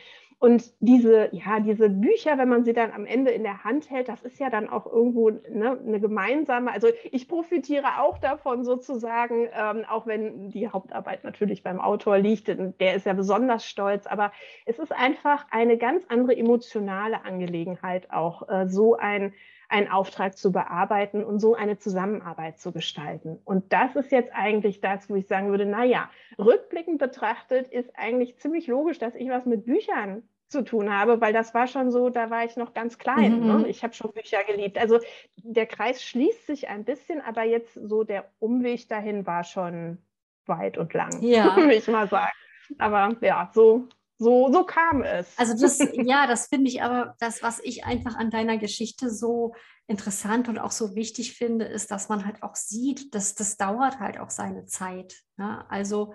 Und 0.44 0.74
diese, 0.82 1.30
ja, 1.32 1.62
diese 1.62 1.90
Bücher, 1.90 2.38
wenn 2.38 2.50
man 2.50 2.66
sie 2.66 2.74
dann 2.74 2.92
am 2.92 3.06
Ende 3.06 3.32
in 3.32 3.44
der 3.44 3.64
Hand 3.64 3.90
hält, 3.90 4.10
das 4.10 4.24
ist 4.24 4.42
ja 4.42 4.50
dann 4.50 4.68
auch 4.68 4.86
irgendwo 4.86 5.30
ne, 5.30 5.80
eine 5.80 6.02
gemeinsame, 6.02 6.70
also 6.70 6.90
ich 7.14 7.30
profitiere 7.30 8.02
auch 8.02 8.18
davon 8.18 8.66
sozusagen, 8.66 9.48
ähm, 9.58 9.86
auch 9.88 10.06
wenn 10.06 10.50
die 10.50 10.68
Hauptarbeit 10.68 11.24
natürlich 11.24 11.64
beim 11.64 11.80
Autor 11.80 12.18
liegt, 12.18 12.50
der 12.50 12.94
ist 12.94 13.06
ja 13.06 13.14
besonders 13.14 13.66
stolz, 13.66 14.06
aber 14.06 14.34
es 14.66 14.80
ist 14.80 14.92
einfach 14.92 15.46
eine 15.50 15.78
ganz 15.78 16.04
andere 16.10 16.36
emotionale 16.36 17.24
Angelegenheit, 17.24 18.12
auch 18.12 18.50
äh, 18.50 18.68
so 18.68 18.98
ein 18.98 19.34
einen 19.70 19.88
Auftrag 19.88 20.38
zu 20.38 20.52
bearbeiten 20.52 21.24
und 21.24 21.40
so 21.40 21.56
eine 21.56 21.80
Zusammenarbeit 21.80 22.60
zu 22.60 22.72
gestalten. 22.74 23.40
Und 23.44 23.74
das 23.74 23.96
ist 23.96 24.12
jetzt 24.12 24.32
eigentlich 24.32 24.82
das, 24.82 25.10
wo 25.10 25.16
ich 25.16 25.26
sagen 25.26 25.50
würde, 25.50 25.66
naja, 25.66 26.12
rückblickend 26.38 27.00
betrachtet 27.00 27.70
ist 27.70 27.90
eigentlich 27.96 28.38
ziemlich 28.38 28.68
logisch, 28.68 29.00
dass 29.00 29.16
ich 29.16 29.30
was 29.30 29.48
mit 29.48 29.66
Büchern 29.66 30.22
zu 30.54 30.64
tun 30.64 30.90
habe, 30.92 31.20
weil 31.20 31.34
das 31.34 31.54
war 31.54 31.68
schon 31.68 31.92
so, 31.92 32.10
da 32.10 32.30
war 32.30 32.46
ich 32.46 32.56
noch 32.56 32.74
ganz 32.74 32.98
klein. 32.98 33.42
Mhm. 33.42 33.48
Ne? 33.48 33.68
Ich 33.68 33.84
habe 33.84 33.94
schon 33.94 34.14
Bücher 34.14 34.44
geliebt. 34.46 34.78
Also 34.78 35.00
der 35.36 35.66
Kreis 35.66 36.02
schließt 36.02 36.48
sich 36.48 36.70
ein 36.70 36.86
bisschen, 36.86 37.20
aber 37.20 37.44
jetzt 37.44 37.74
so 37.74 38.06
der 38.06 38.32
Umweg 38.40 38.88
dahin 38.88 39.28
war 39.28 39.44
schon 39.44 39.98
weit 40.46 40.78
und 40.78 40.94
lang, 40.94 41.22
ja. 41.22 41.56
würde 41.58 41.76
ich 41.76 41.88
mal 41.88 42.08
sagen. 42.08 42.32
Aber 42.78 43.18
ja, 43.22 43.52
so 43.54 43.90
so, 44.20 44.52
so 44.54 44.64
kam 44.64 45.02
es. 45.02 45.38
Also 45.38 45.60
das, 45.60 45.80
ja, 45.94 46.28
das 46.28 46.48
finde 46.48 46.70
ich 46.70 46.82
aber, 46.82 47.16
das, 47.20 47.44
was 47.44 47.60
ich 47.60 47.84
einfach 47.84 48.16
an 48.16 48.30
deiner 48.30 48.58
Geschichte 48.58 49.10
so 49.10 49.54
interessant 49.88 50.48
und 50.48 50.60
auch 50.60 50.72
so 50.72 50.96
wichtig 50.96 51.36
finde, 51.36 51.66
ist, 51.66 51.92
dass 51.92 52.10
man 52.10 52.26
halt 52.26 52.42
auch 52.42 52.56
sieht, 52.56 53.14
dass 53.14 53.36
das 53.36 53.58
dauert 53.58 54.00
halt 54.00 54.20
auch 54.20 54.30
seine 54.30 54.66
Zeit. 54.66 55.24
Ne? 55.36 55.66
Also 55.70 56.14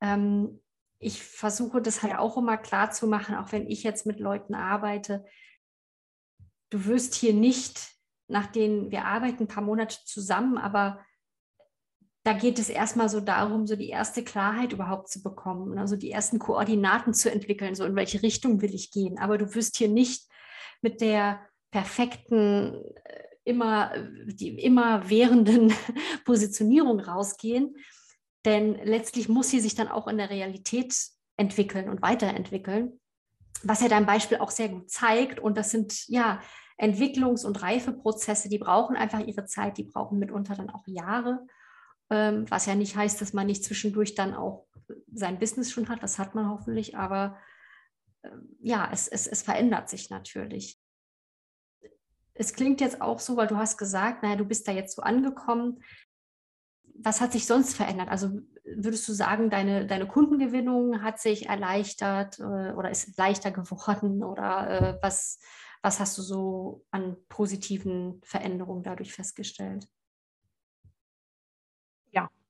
ähm, 0.00 0.60
ich 0.98 1.22
versuche 1.22 1.80
das 1.80 2.02
halt 2.02 2.16
auch 2.16 2.36
immer 2.36 2.56
klar 2.56 2.90
zu 2.90 3.06
machen, 3.06 3.36
auch 3.36 3.52
wenn 3.52 3.68
ich 3.68 3.82
jetzt 3.82 4.06
mit 4.06 4.18
Leuten 4.18 4.54
arbeite. 4.54 5.24
Du 6.70 6.86
wirst 6.86 7.14
hier 7.14 7.32
nicht, 7.32 7.92
nachdem 8.26 8.90
wir 8.90 9.04
arbeiten 9.04 9.44
ein 9.44 9.48
paar 9.48 9.62
Monate 9.62 9.98
zusammen, 10.04 10.58
aber 10.58 11.04
da 12.24 12.32
geht 12.32 12.58
es 12.58 12.68
erstmal 12.68 13.08
so 13.08 13.20
darum, 13.20 13.66
so 13.66 13.76
die 13.76 13.88
erste 13.88 14.22
Klarheit 14.22 14.72
überhaupt 14.72 15.08
zu 15.08 15.22
bekommen, 15.22 15.78
also 15.78 15.96
die 15.96 16.10
ersten 16.10 16.38
Koordinaten 16.38 17.14
zu 17.14 17.30
entwickeln, 17.30 17.74
so 17.74 17.84
in 17.84 17.96
welche 17.96 18.22
Richtung 18.22 18.60
will 18.60 18.74
ich 18.74 18.90
gehen. 18.90 19.18
Aber 19.18 19.38
du 19.38 19.54
wirst 19.54 19.76
hier 19.76 19.88
nicht 19.88 20.28
mit 20.82 21.00
der 21.00 21.40
perfekten, 21.70 22.84
äh, 23.04 23.24
immer, 23.44 23.92
die 24.26 24.58
immer 24.58 25.08
währenden 25.08 25.72
Positionierung 26.24 27.00
rausgehen, 27.00 27.76
denn 28.48 28.74
letztlich 28.84 29.28
muss 29.28 29.50
sie 29.50 29.60
sich 29.60 29.74
dann 29.74 29.88
auch 29.88 30.08
in 30.08 30.18
der 30.18 30.30
Realität 30.30 30.96
entwickeln 31.36 31.88
und 31.88 32.02
weiterentwickeln, 32.02 33.00
was 33.62 33.80
ja 33.80 33.88
dein 33.88 34.06
Beispiel 34.06 34.38
auch 34.38 34.50
sehr 34.50 34.68
gut 34.68 34.90
zeigt. 34.90 35.38
Und 35.38 35.56
das 35.56 35.70
sind 35.70 36.08
ja 36.08 36.40
Entwicklungs- 36.78 37.44
und 37.44 37.62
Reifeprozesse, 37.62 38.48
die 38.48 38.58
brauchen 38.58 38.96
einfach 38.96 39.20
ihre 39.20 39.44
Zeit, 39.44 39.78
die 39.78 39.84
brauchen 39.84 40.18
mitunter 40.18 40.54
dann 40.54 40.70
auch 40.70 40.86
Jahre 40.86 41.46
ähm, 42.10 42.50
was 42.50 42.66
ja 42.66 42.74
nicht 42.74 42.96
heißt, 42.96 43.20
dass 43.20 43.32
man 43.32 43.46
nicht 43.46 43.64
zwischendurch 43.64 44.14
dann 44.14 44.34
auch 44.34 44.66
sein 45.12 45.38
Business 45.38 45.70
schon 45.70 45.88
hat, 45.88 46.02
das 46.02 46.18
hat 46.18 46.34
man 46.34 46.48
hoffentlich, 46.48 46.96
aber 46.96 47.38
äh, 48.22 48.30
ja, 48.60 48.88
es, 48.92 49.08
es, 49.08 49.26
es 49.26 49.42
verändert 49.42 49.88
sich 49.88 50.10
natürlich. 50.10 50.80
Es 52.34 52.54
klingt 52.54 52.80
jetzt 52.80 53.02
auch 53.02 53.18
so, 53.18 53.36
weil 53.36 53.48
du 53.48 53.56
hast 53.56 53.76
gesagt, 53.76 54.22
naja, 54.22 54.36
du 54.36 54.44
bist 54.44 54.66
da 54.68 54.72
jetzt 54.72 54.94
so 54.94 55.02
angekommen. 55.02 55.82
Was 57.00 57.20
hat 57.20 57.32
sich 57.32 57.46
sonst 57.46 57.74
verändert? 57.74 58.08
Also 58.08 58.40
würdest 58.64 59.08
du 59.08 59.12
sagen, 59.12 59.50
deine, 59.50 59.86
deine 59.86 60.06
Kundengewinnung 60.06 61.02
hat 61.02 61.20
sich 61.20 61.48
erleichtert 61.48 62.38
äh, 62.40 62.72
oder 62.72 62.90
ist 62.90 63.16
leichter 63.16 63.50
geworden? 63.50 64.24
Oder 64.24 64.70
äh, 64.70 64.98
was, 65.02 65.40
was 65.82 66.00
hast 66.00 66.18
du 66.18 66.22
so 66.22 66.84
an 66.90 67.16
positiven 67.28 68.20
Veränderungen 68.24 68.82
dadurch 68.82 69.12
festgestellt? 69.12 69.88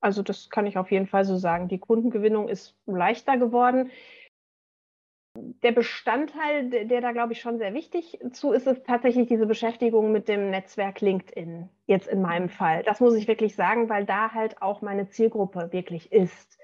Also 0.01 0.23
das 0.23 0.49
kann 0.51 0.67
ich 0.67 0.79
auf 0.79 0.91
jeden 0.91 1.07
Fall 1.07 1.25
so 1.25 1.37
sagen. 1.37 1.69
Die 1.69 1.79
Kundengewinnung 1.79 2.49
ist 2.49 2.77
leichter 2.87 3.37
geworden. 3.37 3.91
Der 5.63 5.73
Bestandteil, 5.73 6.71
der, 6.71 7.01
da, 7.01 7.13
glaube 7.13 7.33
ich, 7.33 7.41
schon 7.41 7.59
sehr 7.59 7.75
wichtig 7.75 8.19
zu 8.33 8.53
ist, 8.53 8.67
ist 8.67 8.87
tatsächlich 8.87 9.29
diese 9.29 9.47
Beschäftigung 9.47 10.13
mit 10.13 10.29
dem 10.29 10.51
Netzwerk 10.51 11.01
LinkedIn, 11.01 11.69
jetzt 11.87 12.09
in 12.09 12.23
meinem 12.23 12.49
Fall. 12.49 12.83
Das 12.83 13.01
muss 13.01 13.15
ich 13.15 13.29
wirklich 13.29 13.55
sagen, 13.55 13.89
weil 13.89 14.05
da 14.05 14.33
halt 14.33 14.61
auch 14.63 14.83
meine 14.83 15.09
Zielgruppe 15.09 15.73
wirklich 15.73 16.13
ist. 16.13 16.59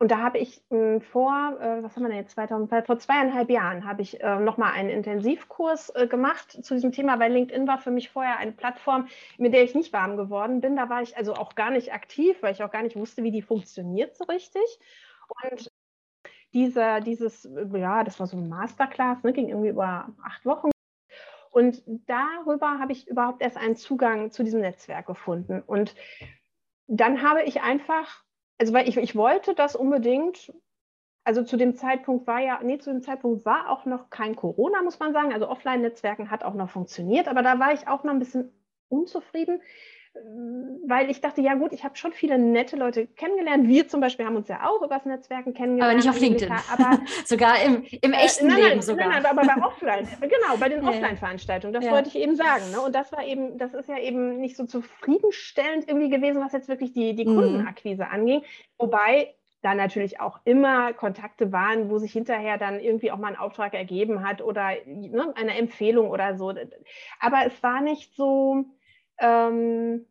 Und 0.00 0.12
da 0.12 0.18
habe 0.18 0.38
ich 0.38 0.62
äh, 0.70 1.00
vor, 1.00 1.58
äh, 1.60 1.82
was 1.82 1.96
haben 1.96 2.04
wir 2.04 2.08
denn 2.08 2.18
jetzt, 2.18 2.34
2000, 2.34 2.86
vor 2.86 2.98
zweieinhalb 2.98 3.50
Jahren 3.50 3.84
habe 3.84 4.02
ich 4.02 4.20
äh, 4.20 4.38
nochmal 4.38 4.72
einen 4.74 4.90
Intensivkurs 4.90 5.90
äh, 5.96 6.06
gemacht 6.06 6.52
zu 6.64 6.74
diesem 6.74 6.92
Thema, 6.92 7.18
weil 7.18 7.32
LinkedIn 7.32 7.66
war 7.66 7.78
für 7.78 7.90
mich 7.90 8.08
vorher 8.10 8.38
eine 8.38 8.52
Plattform, 8.52 9.08
mit 9.38 9.52
der 9.52 9.64
ich 9.64 9.74
nicht 9.74 9.92
warm 9.92 10.16
geworden 10.16 10.60
bin. 10.60 10.76
Da 10.76 10.88
war 10.88 11.02
ich 11.02 11.16
also 11.16 11.34
auch 11.34 11.56
gar 11.56 11.70
nicht 11.70 11.92
aktiv, 11.92 12.36
weil 12.42 12.52
ich 12.52 12.62
auch 12.62 12.70
gar 12.70 12.82
nicht 12.82 12.96
wusste, 12.96 13.24
wie 13.24 13.32
die 13.32 13.42
funktioniert 13.42 14.16
so 14.16 14.24
richtig. 14.24 14.62
Und 15.42 15.68
dieser, 16.54 17.00
dieses, 17.00 17.48
ja, 17.74 18.04
das 18.04 18.18
war 18.20 18.26
so 18.26 18.36
ein 18.36 18.48
Masterclass, 18.48 19.22
ne, 19.22 19.32
ging 19.32 19.48
irgendwie 19.48 19.68
über 19.68 20.08
acht 20.24 20.44
Wochen. 20.44 20.70
Und 21.50 21.82
darüber 22.06 22.78
habe 22.78 22.92
ich 22.92 23.08
überhaupt 23.08 23.42
erst 23.42 23.56
einen 23.56 23.76
Zugang 23.76 24.30
zu 24.30 24.44
diesem 24.44 24.60
Netzwerk 24.60 25.06
gefunden. 25.06 25.62
Und 25.66 25.94
dann 26.86 27.22
habe 27.22 27.42
ich 27.42 27.62
einfach 27.62 28.24
also 28.58 28.72
weil 28.72 28.88
ich, 28.88 28.96
ich 28.96 29.14
wollte 29.16 29.54
das 29.54 29.76
unbedingt 29.76 30.52
also 31.24 31.44
zu 31.44 31.58
dem 31.58 31.76
Zeitpunkt 31.76 32.26
war 32.26 32.40
ja, 32.40 32.58
nee, 32.62 32.78
zu 32.78 32.90
dem 32.90 33.02
Zeitpunkt 33.02 33.44
war 33.44 33.68
auch 33.68 33.84
noch 33.84 34.08
kein 34.08 34.34
Corona, 34.34 34.82
muss 34.82 34.98
man 34.98 35.12
sagen. 35.12 35.34
Also 35.34 35.46
Offline-Netzwerken 35.46 36.30
hat 36.30 36.42
auch 36.42 36.54
noch 36.54 36.70
funktioniert, 36.70 37.28
aber 37.28 37.42
da 37.42 37.58
war 37.58 37.74
ich 37.74 37.86
auch 37.86 38.02
noch 38.02 38.12
ein 38.12 38.18
bisschen 38.18 38.50
unzufrieden, 38.88 39.60
weil 40.86 41.10
ich 41.10 41.20
dachte, 41.20 41.40
ja 41.40 41.54
gut, 41.54 41.72
ich 41.72 41.84
habe 41.84 41.96
schon 41.96 42.12
viele 42.12 42.38
nette 42.38 42.76
Leute 42.76 43.06
kennengelernt. 43.06 43.68
Wir 43.68 43.88
zum 43.88 44.00
Beispiel 44.00 44.26
haben 44.26 44.36
uns 44.36 44.48
ja 44.48 44.66
auch 44.66 44.82
übers 44.82 45.04
Netzwerken 45.04 45.54
kennengelernt. 45.54 45.92
Aber 45.92 45.96
nicht 45.96 46.08
auf 46.08 46.20
LinkedIn. 46.20 46.52
Aber 46.72 46.98
sogar 47.24 47.62
im, 47.62 47.84
im 48.00 48.12
äh, 48.12 48.16
echten 48.16 48.48
nein, 48.48 48.56
Leben 48.56 48.68
nein, 48.68 48.82
sogar. 48.82 49.08
Nein, 49.08 49.22
nein, 49.22 49.38
aber 49.38 49.46
bei 49.46 49.62
Offline, 49.62 50.08
genau, 50.20 50.56
bei 50.58 50.68
den 50.68 50.86
Offline-Veranstaltungen. 50.86 51.74
Das 51.74 51.84
ja. 51.84 51.92
wollte 51.92 52.08
ich 52.08 52.16
eben 52.16 52.36
sagen. 52.36 52.70
Ne? 52.72 52.80
Und 52.80 52.94
das 52.94 53.12
war 53.12 53.24
eben, 53.24 53.58
das 53.58 53.74
ist 53.74 53.88
ja 53.88 53.98
eben 53.98 54.40
nicht 54.40 54.56
so 54.56 54.64
zufriedenstellend 54.64 55.88
irgendwie 55.88 56.10
gewesen, 56.10 56.42
was 56.42 56.52
jetzt 56.52 56.68
wirklich 56.68 56.92
die, 56.92 57.14
die 57.14 57.26
mhm. 57.26 57.36
Kundenakquise 57.36 58.04
mhm. 58.04 58.10
anging. 58.10 58.42
Wobei 58.78 59.34
da 59.62 59.74
natürlich 59.74 60.20
auch 60.20 60.38
immer 60.44 60.92
Kontakte 60.92 61.52
waren, 61.52 61.90
wo 61.90 61.98
sich 61.98 62.12
hinterher 62.12 62.58
dann 62.58 62.78
irgendwie 62.78 63.10
auch 63.10 63.18
mal 63.18 63.28
ein 63.28 63.36
Auftrag 63.36 63.74
ergeben 63.74 64.26
hat 64.26 64.40
oder 64.40 64.70
ne, 64.86 65.32
eine 65.36 65.56
Empfehlung 65.58 66.10
oder 66.10 66.36
so. 66.36 66.54
Aber 67.20 67.44
es 67.44 67.62
war 67.62 67.80
nicht 67.80 68.14
so, 68.14 68.64
ähm, 69.18 70.06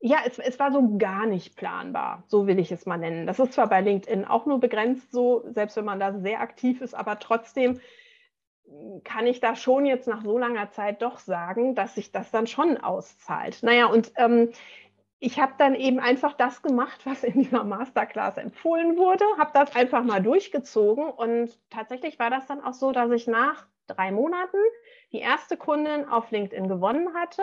ja, 0.00 0.18
es, 0.26 0.38
es, 0.38 0.58
war 0.58 0.70
so 0.70 0.98
gar 0.98 1.24
nicht 1.24 1.56
planbar, 1.56 2.24
so 2.26 2.46
will 2.46 2.58
ich 2.58 2.70
es 2.70 2.84
mal 2.84 2.98
nennen. 2.98 3.26
Das 3.26 3.38
ist 3.38 3.54
zwar 3.54 3.68
bei 3.68 3.80
LinkedIn 3.80 4.26
auch 4.26 4.44
nur 4.44 4.60
begrenzt 4.60 5.12
so, 5.12 5.44
selbst 5.50 5.76
wenn 5.76 5.86
man 5.86 5.98
da 5.98 6.12
sehr 6.18 6.40
aktiv 6.40 6.82
ist, 6.82 6.94
aber 6.94 7.18
trotzdem 7.18 7.80
kann 9.04 9.26
ich 9.26 9.40
da 9.40 9.56
schon 9.56 9.86
jetzt 9.86 10.08
nach 10.08 10.22
so 10.22 10.38
langer 10.38 10.70
Zeit 10.70 11.02
doch 11.02 11.18
sagen, 11.18 11.74
dass 11.74 11.94
sich 11.94 12.12
das 12.12 12.30
dann 12.30 12.46
schon 12.46 12.78
auszahlt. 12.78 13.62
Naja, 13.62 13.86
und 13.86 14.12
ähm, 14.16 14.50
ich 15.20 15.40
habe 15.40 15.54
dann 15.56 15.74
eben 15.74 16.00
einfach 16.00 16.34
das 16.34 16.60
gemacht, 16.60 17.06
was 17.06 17.24
in 17.24 17.42
dieser 17.42 17.64
Masterclass 17.64 18.36
empfohlen 18.36 18.96
wurde, 18.98 19.24
habe 19.38 19.52
das 19.54 19.74
einfach 19.74 20.02
mal 20.02 20.22
durchgezogen 20.22 21.08
und 21.08 21.58
tatsächlich 21.70 22.18
war 22.18 22.30
das 22.30 22.46
dann 22.46 22.62
auch 22.62 22.74
so, 22.74 22.92
dass 22.92 23.10
ich 23.10 23.26
nach 23.26 23.66
drei 23.86 24.10
Monaten 24.12 24.58
die 25.12 25.20
erste 25.20 25.56
Kundin 25.56 26.08
auf 26.08 26.30
LinkedIn 26.30 26.68
gewonnen 26.68 27.14
hatte 27.14 27.42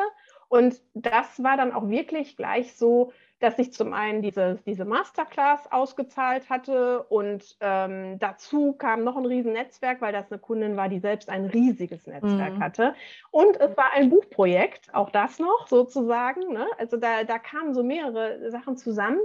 und 0.51 0.81
das 0.93 1.41
war 1.41 1.55
dann 1.55 1.71
auch 1.71 1.87
wirklich 1.87 2.35
gleich 2.35 2.75
so, 2.75 3.13
dass 3.39 3.57
ich 3.57 3.71
zum 3.71 3.93
einen 3.93 4.21
diese, 4.21 4.59
diese 4.65 4.83
Masterclass 4.83 5.71
ausgezahlt 5.71 6.49
hatte 6.49 7.03
und 7.03 7.55
ähm, 7.61 8.19
dazu 8.19 8.73
kam 8.73 9.05
noch 9.05 9.15
ein 9.15 9.25
Riesennetzwerk, 9.25 10.01
weil 10.01 10.11
das 10.11 10.29
eine 10.29 10.41
Kundin 10.41 10.75
war, 10.75 10.89
die 10.89 10.99
selbst 10.99 11.29
ein 11.29 11.45
riesiges 11.45 12.05
Netzwerk 12.05 12.55
mhm. 12.55 12.59
hatte. 12.59 12.95
Und 13.31 13.61
es 13.61 13.77
war 13.77 13.93
ein 13.93 14.09
Buchprojekt, 14.09 14.93
auch 14.93 15.09
das 15.09 15.39
noch 15.39 15.67
sozusagen. 15.69 16.51
Ne? 16.51 16.67
Also 16.77 16.97
da, 16.97 17.23
da 17.23 17.39
kamen 17.39 17.73
so 17.73 17.81
mehrere 17.81 18.51
Sachen 18.51 18.75
zusammen. 18.75 19.21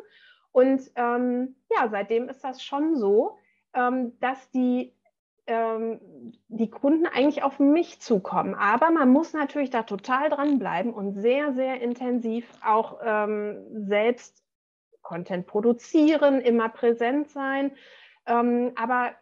Und 0.53 0.93
ähm, 0.95 1.57
ja, 1.75 1.89
seitdem 1.89 2.29
ist 2.29 2.45
das 2.45 2.63
schon 2.63 2.95
so, 2.95 3.37
ähm, 3.75 4.17
dass 4.21 4.49
die 4.53 4.96
ähm, 5.47 6.01
die 6.49 6.71
Kunden 6.71 7.07
eigentlich 7.07 7.43
auf 7.43 7.59
mich 7.59 8.01
zukommen. 8.01 8.55
Aber 8.55 8.91
man 8.91 9.09
muss 9.11 9.33
natürlich 9.33 9.71
da 9.71 9.83
total 9.83 10.29
dranbleiben 10.29 10.93
und 10.93 11.15
sehr, 11.15 11.53
sehr 11.55 11.81
intensiv 11.81 12.47
auch 12.65 12.99
ähm, 13.05 13.65
selbst 13.87 14.43
Content 15.03 15.47
produzieren, 15.47 16.41
immer 16.41 16.69
präsent 16.69 17.31
sein. 17.31 17.73
Ähm, 18.27 18.73
aber 18.75 19.13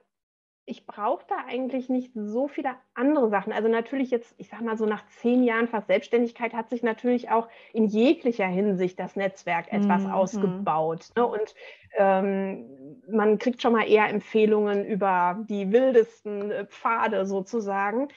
ich 0.66 0.86
brauche 0.86 1.24
da 1.28 1.36
eigentlich 1.46 1.88
nicht 1.88 2.12
so 2.14 2.48
viele 2.48 2.70
andere 2.94 3.28
Sachen. 3.28 3.52
Also 3.52 3.68
natürlich 3.68 4.10
jetzt, 4.10 4.34
ich 4.38 4.48
sage 4.48 4.64
mal 4.64 4.78
so 4.78 4.86
nach 4.86 5.06
zehn 5.08 5.44
Jahren 5.44 5.68
fast 5.68 5.88
Selbstständigkeit 5.88 6.54
hat 6.54 6.70
sich 6.70 6.82
natürlich 6.82 7.30
auch 7.30 7.48
in 7.72 7.86
jeglicher 7.86 8.46
Hinsicht 8.46 8.98
das 8.98 9.14
Netzwerk 9.14 9.70
etwas 9.72 10.04
mhm. 10.04 10.10
ausgebaut. 10.10 11.10
Ne? 11.16 11.26
Und 11.26 11.54
ähm, 11.96 13.02
man 13.08 13.38
kriegt 13.38 13.60
schon 13.60 13.74
mal 13.74 13.88
eher 13.88 14.08
Empfehlungen 14.08 14.86
über 14.86 15.44
die 15.48 15.70
wildesten 15.70 16.50
äh, 16.50 16.66
Pfade 16.66 17.26
sozusagen. 17.26 18.08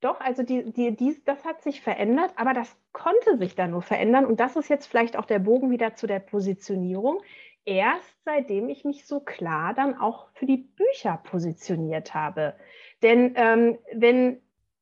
Doch, 0.00 0.20
also 0.20 0.44
die, 0.44 0.72
die, 0.72 0.94
die, 0.94 1.20
das 1.24 1.44
hat 1.44 1.62
sich 1.62 1.80
verändert, 1.80 2.30
aber 2.36 2.54
das 2.54 2.76
konnte 2.92 3.36
sich 3.36 3.56
dann 3.56 3.72
nur 3.72 3.82
verändern. 3.82 4.26
Und 4.26 4.38
das 4.38 4.54
ist 4.54 4.68
jetzt 4.68 4.86
vielleicht 4.86 5.16
auch 5.16 5.24
der 5.24 5.40
Bogen 5.40 5.72
wieder 5.72 5.96
zu 5.96 6.06
der 6.06 6.20
Positionierung 6.20 7.20
erst 7.68 8.24
seitdem 8.24 8.70
ich 8.70 8.84
mich 8.84 9.06
so 9.06 9.20
klar 9.20 9.74
dann 9.74 9.98
auch 9.98 10.28
für 10.32 10.46
die 10.46 10.56
Bücher 10.56 11.20
positioniert 11.22 12.14
habe. 12.14 12.54
Denn 13.02 13.34
ähm, 13.36 13.78
wenn, 13.92 14.40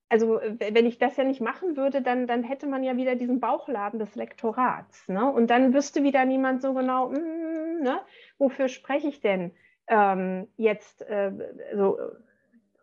also 0.09 0.41
wenn 0.59 0.87
ich 0.87 0.99
das 0.99 1.17
ja 1.17 1.25
nicht 1.25 1.41
machen 1.41 1.77
würde, 1.77 2.01
dann, 2.01 2.29
dann 2.29 2.45
hätte 2.45 2.69
man 2.69 2.85
ja 2.85 2.97
wieder 2.97 3.17
diesen 3.17 3.41
Bauchladen 3.41 3.99
des 3.99 4.15
Lektorats. 4.15 5.09
Ne? 5.09 5.31
Und 5.31 5.51
dann 5.51 5.75
wüsste 5.75 6.05
wieder 6.05 6.25
niemand 6.25 6.63
so 6.63 6.75
genau, 6.75 7.09
mm, 7.09 7.83
ne? 7.83 8.01
wofür 8.39 8.69
spreche 8.69 9.09
ich 9.09 9.21
denn 9.21 9.51
ähm, 9.89 10.47
jetzt 10.57 11.03
äh, 11.03 11.33
so 11.75 11.99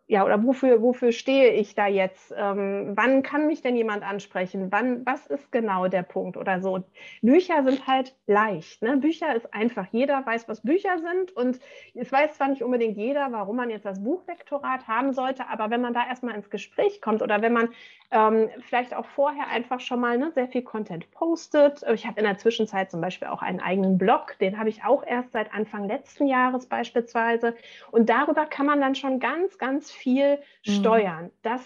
ja, 0.06 0.22
oder 0.24 0.44
wofür, 0.44 0.82
wofür 0.82 1.12
stehe 1.12 1.52
ich 1.52 1.74
da 1.74 1.86
jetzt? 1.86 2.34
Ähm, 2.36 2.92
wann 2.94 3.22
kann 3.22 3.46
mich 3.46 3.62
denn 3.62 3.74
jemand 3.74 4.02
ansprechen? 4.02 4.70
Wann, 4.70 5.06
was 5.06 5.26
ist 5.26 5.50
genau 5.50 5.88
der 5.88 6.02
Punkt 6.02 6.36
oder 6.36 6.60
so? 6.60 6.84
Bücher 7.22 7.62
sind 7.64 7.86
halt 7.86 8.14
leicht. 8.26 8.82
Ne? 8.82 8.98
Bücher 8.98 9.34
ist 9.34 9.54
einfach. 9.54 9.86
Jeder 9.92 10.24
weiß, 10.26 10.46
was 10.46 10.60
Bücher 10.60 10.98
sind 10.98 11.32
und 11.32 11.58
es 11.94 12.12
weiß 12.12 12.34
zwar 12.34 12.48
nicht 12.48 12.62
unbedingt 12.62 12.98
jeder, 12.98 13.32
warum 13.32 13.56
man 13.56 13.70
jetzt 13.70 13.86
das 13.86 14.02
Buchvektorat 14.04 14.86
haben 14.86 15.14
sollte, 15.14 15.48
aber 15.48 15.70
wenn 15.70 15.80
man 15.80 15.94
da 15.94 16.06
erstmal 16.06 16.34
ins 16.34 16.50
Gespräch 16.50 17.00
kommt 17.00 17.22
oder 17.22 17.40
wenn 17.40 17.54
man 17.54 17.70
ähm, 18.10 18.50
vielleicht 18.60 18.94
auch 18.94 19.06
vorher 19.06 19.48
einfach 19.48 19.80
schon 19.80 20.00
mal 20.00 20.18
ne, 20.18 20.30
sehr 20.32 20.48
viel 20.48 20.62
Content 20.62 21.10
postet. 21.12 21.82
Ich 21.94 22.06
habe 22.06 22.20
in 22.20 22.26
der 22.26 22.38
Zwischenzeit 22.38 22.90
zum 22.90 23.00
Beispiel 23.00 23.28
auch 23.28 23.42
einen 23.42 23.60
eigenen 23.60 23.98
Blog, 23.98 24.36
den 24.38 24.58
habe 24.58 24.68
ich 24.68 24.84
auch 24.84 25.04
erst 25.04 25.32
seit 25.32 25.52
Anfang 25.52 25.88
letzten 25.88 26.26
Jahres 26.26 26.66
beispielsweise. 26.66 27.56
Und 27.90 28.10
darüber 28.10 28.44
kann 28.46 28.66
man 28.66 28.80
dann 28.80 28.94
schon 28.94 29.18
ganz, 29.18 29.58
ganz 29.58 29.93
viel 29.94 30.38
mhm. 30.66 30.72
steuern, 30.72 31.30
dass 31.42 31.62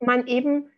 man 0.00 0.26
eben 0.26 0.70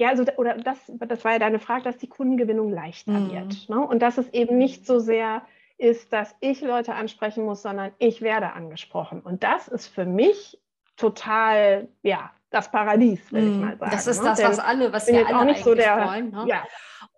ja, 0.00 0.10
also 0.10 0.24
oder 0.36 0.54
das, 0.54 0.78
das 0.86 1.24
war 1.24 1.32
ja 1.32 1.38
deine 1.40 1.58
Frage, 1.58 1.82
dass 1.82 1.98
die 1.98 2.06
Kundengewinnung 2.06 2.72
leichter 2.72 3.10
mhm. 3.10 3.32
wird. 3.32 3.68
Ne? 3.68 3.80
Und 3.80 4.00
dass 4.00 4.16
es 4.16 4.28
eben 4.28 4.56
nicht 4.56 4.86
so 4.86 5.00
sehr 5.00 5.42
ist, 5.76 6.12
dass 6.12 6.34
ich 6.40 6.60
Leute 6.60 6.94
ansprechen 6.94 7.44
muss, 7.44 7.62
sondern 7.62 7.92
ich 7.98 8.22
werde 8.22 8.52
angesprochen. 8.52 9.20
Und 9.20 9.42
das 9.42 9.66
ist 9.66 9.88
für 9.88 10.04
mich 10.04 10.58
total, 10.96 11.88
ja, 12.02 12.30
das 12.50 12.70
Paradies, 12.70 13.32
will 13.32 13.44
ich 13.44 13.54
mhm. 13.54 13.60
mal 13.60 13.76
sagen. 13.76 13.90
Das 13.90 14.06
ist 14.06 14.22
ne? 14.22 14.28
das, 14.30 14.42
was 14.42 14.58
alle, 14.58 14.92
was 14.92 15.08
wir 15.08 15.26
alle 15.26 15.38
auch 15.38 15.44
nicht 15.44 15.64
so 15.64 15.74
der, 15.74 16.06
wollen. 16.06 16.30
Ne? 16.30 16.44
Ja. 16.46 16.64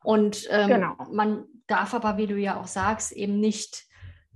Und 0.03 0.49
ähm, 0.51 0.68
genau. 0.68 0.96
man 1.11 1.44
darf 1.66 1.94
aber, 1.94 2.16
wie 2.16 2.27
du 2.27 2.37
ja 2.37 2.59
auch 2.59 2.66
sagst, 2.66 3.12
eben 3.12 3.40
nicht 3.40 3.87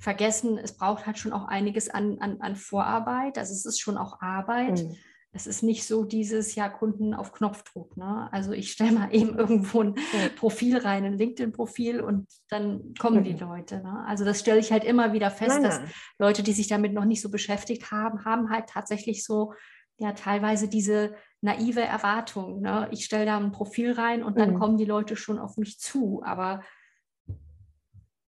vergessen, 0.05 0.59
es 0.59 0.77
braucht 0.77 1.07
halt 1.07 1.19
schon 1.19 1.33
auch 1.33 1.47
einiges 1.47 1.89
an, 1.89 2.19
an, 2.21 2.41
an 2.41 2.57
Vorarbeit. 2.57 3.39
Also 3.39 3.53
es 3.53 3.65
ist 3.65 3.81
schon 3.81 3.97
auch 3.97 4.21
Arbeit. 4.21 4.85
Mhm. 4.85 4.97
Es 5.33 5.49
ist 5.49 5.63
nicht 5.65 5.85
so 5.85 6.05
dieses 6.05 6.55
ja 6.55 6.69
Kunden 6.69 7.15
auf 7.15 7.33
Knopfdruck. 7.33 7.97
Ne? 7.97 8.29
Also 8.31 8.53
ich 8.53 8.71
stelle 8.71 8.93
mal 8.93 9.09
eben 9.13 9.35
irgendwo 9.39 9.81
ein 9.81 9.95
Profil 10.37 10.77
rein, 10.77 11.05
ein 11.05 11.19
LinkedIn-Profil 11.19 12.03
und 12.03 12.29
dann 12.51 12.95
kommen 13.01 13.21
mhm. 13.21 13.25
die 13.25 13.33
Leute. 13.33 13.83
Ne? 13.83 14.05
Also 14.07 14.25
das 14.25 14.41
stelle 14.41 14.61
ich 14.61 14.71
halt 14.71 14.85
immer 14.85 15.15
wieder 15.15 15.31
fest, 15.31 15.61
nein, 15.61 15.63
nein. 15.63 15.81
dass 15.83 15.95
Leute, 16.19 16.43
die 16.43 16.53
sich 16.53 16.69
damit 16.69 16.93
noch 16.93 17.07
nicht 17.07 17.23
so 17.23 17.31
beschäftigt 17.31 17.91
haben, 17.91 18.27
haben 18.27 18.51
halt 18.51 18.69
tatsächlich 18.69 19.25
so 19.25 19.55
ja 19.97 20.13
teilweise 20.13 20.69
diese 20.69 21.15
naive 21.41 21.81
Erwartung. 21.81 22.61
Ne? 22.61 22.89
Ich 22.91 23.07
stelle 23.07 23.25
da 23.25 23.39
ein 23.39 23.53
Profil 23.53 23.93
rein 23.93 24.23
und 24.23 24.39
dann 24.39 24.53
mhm. 24.53 24.59
kommen 24.59 24.77
die 24.77 24.85
Leute 24.85 25.17
schon 25.17 25.39
auf 25.39 25.57
mich 25.57 25.81
zu. 25.81 26.23
Aber 26.25 26.61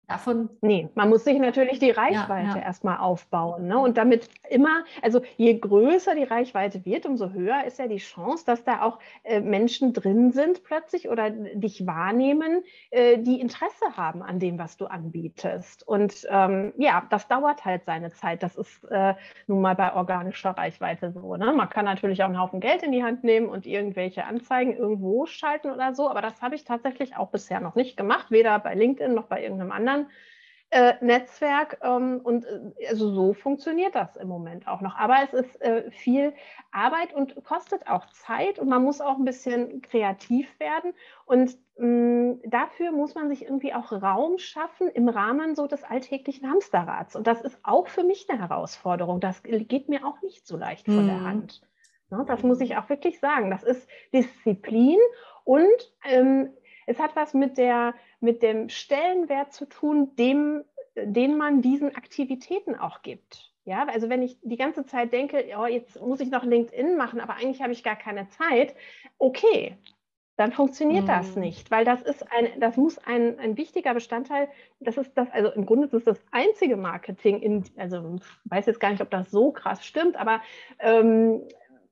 Davon? 0.07 0.49
Nee, 0.59 0.89
man 0.95 1.07
muss 1.07 1.23
sich 1.23 1.39
natürlich 1.39 1.79
die 1.79 1.91
Reichweite 1.91 2.49
ja, 2.49 2.55
ja. 2.57 2.61
erstmal 2.61 2.97
aufbauen. 2.97 3.67
Ne? 3.67 3.77
Und 3.79 3.97
damit 3.97 4.27
immer, 4.49 4.83
also 5.01 5.21
je 5.37 5.57
größer 5.57 6.13
die 6.13 6.25
Reichweite 6.25 6.83
wird, 6.85 7.05
umso 7.05 7.29
höher 7.29 7.63
ist 7.63 7.79
ja 7.79 7.87
die 7.87 7.97
Chance, 7.97 8.43
dass 8.45 8.65
da 8.65 8.81
auch 8.81 8.99
äh, 9.23 9.39
Menschen 9.39 9.93
drin 9.93 10.31
sind 10.33 10.65
plötzlich 10.65 11.07
oder 11.07 11.29
dich 11.29 11.87
wahrnehmen, 11.87 12.63
äh, 12.91 13.17
die 13.17 13.39
Interesse 13.39 13.95
haben 13.95 14.21
an 14.21 14.39
dem, 14.39 14.59
was 14.59 14.75
du 14.75 14.87
anbietest. 14.87 15.87
Und 15.87 16.27
ähm, 16.29 16.73
ja, 16.77 17.03
das 17.09 17.29
dauert 17.29 17.63
halt 17.63 17.85
seine 17.85 18.11
Zeit. 18.11 18.43
Das 18.43 18.57
ist 18.57 18.83
äh, 18.91 19.15
nun 19.47 19.61
mal 19.61 19.75
bei 19.75 19.93
organischer 19.93 20.51
Reichweite 20.51 21.13
so. 21.13 21.37
Ne? 21.37 21.53
Man 21.53 21.69
kann 21.69 21.85
natürlich 21.85 22.23
auch 22.23 22.27
einen 22.27 22.41
Haufen 22.41 22.59
Geld 22.59 22.83
in 22.83 22.91
die 22.91 23.05
Hand 23.05 23.23
nehmen 23.23 23.47
und 23.47 23.65
irgendwelche 23.65 24.25
Anzeigen 24.25 24.75
irgendwo 24.75 25.25
schalten 25.27 25.71
oder 25.71 25.95
so, 25.95 26.09
aber 26.09 26.21
das 26.21 26.41
habe 26.41 26.55
ich 26.55 26.65
tatsächlich 26.65 27.15
auch 27.15 27.29
bisher 27.29 27.61
noch 27.61 27.75
nicht 27.75 27.95
gemacht, 27.95 28.31
weder 28.31 28.59
bei 28.59 28.75
LinkedIn 28.75 29.13
noch 29.13 29.27
bei 29.27 29.41
irgendeinem 29.41 29.71
anderen 29.71 29.92
anderen 29.93 30.11
äh, 30.73 30.95
Netzwerk. 31.01 31.77
Ähm, 31.83 32.19
und 32.23 32.45
äh, 32.45 32.87
also 32.89 33.13
so 33.13 33.33
funktioniert 33.33 33.95
das 33.95 34.15
im 34.15 34.27
Moment 34.27 34.67
auch 34.67 34.81
noch. 34.81 34.95
Aber 34.95 35.17
es 35.23 35.33
ist 35.33 35.61
äh, 35.61 35.89
viel 35.91 36.33
Arbeit 36.71 37.13
und 37.13 37.35
kostet 37.43 37.87
auch 37.87 38.07
Zeit 38.07 38.57
und 38.57 38.69
man 38.69 38.83
muss 38.83 38.99
auch 38.99 39.17
ein 39.17 39.25
bisschen 39.25 39.81
kreativ 39.83 40.47
werden. 40.59 40.93
Und 41.25 41.57
mh, 41.77 41.87
mm, 41.87 42.41
dafür 42.49 42.91
muss 42.91 43.13
man 43.13 43.29
sich 43.29 43.43
irgendwie 43.43 43.73
auch 43.73 43.91
Raum 43.91 44.39
schaffen 44.39 44.89
im 44.89 45.09
Rahmen 45.09 45.55
so 45.55 45.67
des 45.67 45.83
alltäglichen 45.83 46.49
Hamsterrads. 46.49 47.15
Und 47.15 47.27
das 47.27 47.41
ist 47.41 47.59
auch 47.63 47.87
für 47.87 48.03
mich 48.03 48.25
eine 48.29 48.39
Herausforderung. 48.39 49.19
Das 49.19 49.43
geht 49.43 49.89
mir 49.89 50.05
auch 50.05 50.21
nicht 50.23 50.47
so 50.47 50.57
leicht 50.57 50.85
von 50.85 51.05
der 51.05 51.17
mhm. 51.17 51.25
Hand. 51.25 51.61
Ne, 52.09 52.25
das 52.27 52.41
muss 52.43 52.61
ich 52.61 52.77
auch 52.77 52.89
wirklich 52.89 53.19
sagen. 53.19 53.51
Das 53.51 53.63
ist 53.63 53.87
Disziplin 54.11 54.99
und 55.43 55.93
ähm, 56.05 56.49
es 56.85 56.99
hat 56.99 57.15
was 57.15 57.33
mit, 57.33 57.57
der, 57.57 57.93
mit 58.19 58.41
dem 58.41 58.69
Stellenwert 58.69 59.53
zu 59.53 59.65
tun, 59.65 60.15
dem 60.15 60.63
den 60.95 61.37
man 61.37 61.61
diesen 61.61 61.95
Aktivitäten 61.95 62.75
auch 62.75 63.01
gibt. 63.01 63.51
Ja, 63.65 63.87
also 63.87 64.09
wenn 64.09 64.21
ich 64.21 64.37
die 64.41 64.57
ganze 64.57 64.85
Zeit 64.85 65.13
denke, 65.13 65.45
oh, 65.57 65.65
jetzt 65.65 65.99
muss 66.01 66.19
ich 66.19 66.29
noch 66.29 66.43
LinkedIn 66.43 66.97
machen, 66.97 67.21
aber 67.21 67.35
eigentlich 67.35 67.61
habe 67.61 67.71
ich 67.71 67.83
gar 67.83 67.95
keine 67.95 68.27
Zeit, 68.27 68.75
okay, 69.17 69.77
dann 70.35 70.51
funktioniert 70.51 71.03
mhm. 71.03 71.07
das 71.07 71.35
nicht, 71.35 71.71
weil 71.71 71.85
das 71.85 72.01
ist 72.01 72.29
ein, 72.31 72.59
das 72.59 72.75
muss 72.75 72.97
ein, 72.97 73.39
ein 73.39 73.55
wichtiger 73.55 73.93
Bestandteil, 73.93 74.49
das 74.79 74.97
ist 74.97 75.13
das, 75.13 75.29
also 75.31 75.51
im 75.51 75.65
Grunde 75.65 75.85
ist 75.85 75.93
es 75.93 76.03
das 76.03 76.19
einzige 76.31 76.75
Marketing 76.75 77.39
in, 77.39 77.63
also 77.77 78.15
ich 78.17 78.51
weiß 78.51 78.65
jetzt 78.65 78.79
gar 78.79 78.89
nicht, 78.89 79.01
ob 79.01 79.11
das 79.11 79.31
so 79.31 79.51
krass 79.51 79.85
stimmt, 79.85 80.17
aber 80.17 80.41
ähm, 80.79 81.43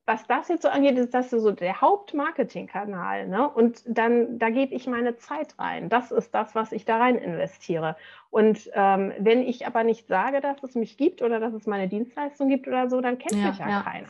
was 0.04 0.26
das 0.26 0.48
jetzt 0.48 0.62
so 0.62 0.68
angeht, 0.68 0.98
ist 0.98 1.14
das 1.14 1.30
so 1.30 1.52
der 1.52 1.80
Hauptmarketingkanal. 1.80 3.28
Ne? 3.28 3.48
Und 3.48 3.82
dann, 3.86 4.38
da 4.38 4.50
gebe 4.50 4.74
ich 4.74 4.86
meine 4.86 5.16
Zeit 5.16 5.58
rein. 5.58 5.88
Das 5.88 6.10
ist 6.10 6.34
das, 6.34 6.54
was 6.54 6.72
ich 6.72 6.84
da 6.84 6.98
rein 6.98 7.16
investiere. 7.16 7.96
Und 8.30 8.70
ähm, 8.74 9.12
wenn 9.18 9.42
ich 9.42 9.66
aber 9.66 9.84
nicht 9.84 10.08
sage, 10.08 10.40
dass 10.40 10.62
es 10.62 10.74
mich 10.74 10.96
gibt 10.96 11.22
oder 11.22 11.38
dass 11.38 11.54
es 11.54 11.66
meine 11.66 11.88
Dienstleistung 11.88 12.48
gibt 12.48 12.66
oder 12.66 12.90
so, 12.90 13.00
dann 13.00 13.18
kennt 13.18 13.40
ja, 13.40 13.48
mich 13.48 13.58
ja, 13.58 13.68
ja. 13.68 13.82
keiner. 13.82 14.08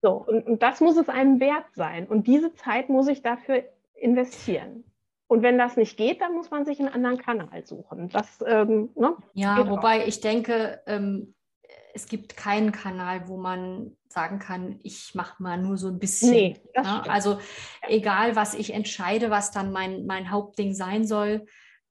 So, 0.00 0.12
und, 0.12 0.46
und 0.46 0.62
das 0.62 0.80
muss 0.80 0.96
es 0.96 1.10
einem 1.10 1.38
wert 1.38 1.66
sein. 1.74 2.06
Und 2.06 2.26
diese 2.26 2.54
Zeit 2.54 2.88
muss 2.88 3.06
ich 3.06 3.22
dafür 3.22 3.62
investieren. 3.94 4.84
Und 5.26 5.42
wenn 5.42 5.58
das 5.58 5.76
nicht 5.76 5.96
geht, 5.96 6.22
dann 6.22 6.34
muss 6.34 6.50
man 6.50 6.64
sich 6.64 6.80
einen 6.80 6.88
anderen 6.88 7.18
Kanal 7.18 7.64
suchen. 7.64 8.08
Das, 8.08 8.42
ähm, 8.46 8.90
ne, 8.96 9.14
ja, 9.34 9.68
wobei 9.68 10.02
auch. 10.02 10.06
ich 10.06 10.20
denke, 10.20 10.80
ähm, 10.86 11.34
es 11.94 12.06
gibt 12.06 12.36
keinen 12.36 12.72
Kanal, 12.72 13.28
wo 13.28 13.36
man 13.36 13.96
sagen 14.08 14.38
kann, 14.38 14.80
ich 14.82 15.14
mache 15.14 15.42
mal 15.42 15.60
nur 15.60 15.76
so 15.76 15.88
ein 15.88 15.98
bisschen. 15.98 16.30
Nee, 16.30 16.60
ne? 16.76 17.10
Also 17.10 17.40
egal, 17.82 18.36
was 18.36 18.54
ich 18.54 18.72
entscheide, 18.72 19.30
was 19.30 19.50
dann 19.50 19.72
mein, 19.72 20.06
mein 20.06 20.30
Hauptding 20.30 20.74
sein 20.74 21.06
soll, 21.06 21.46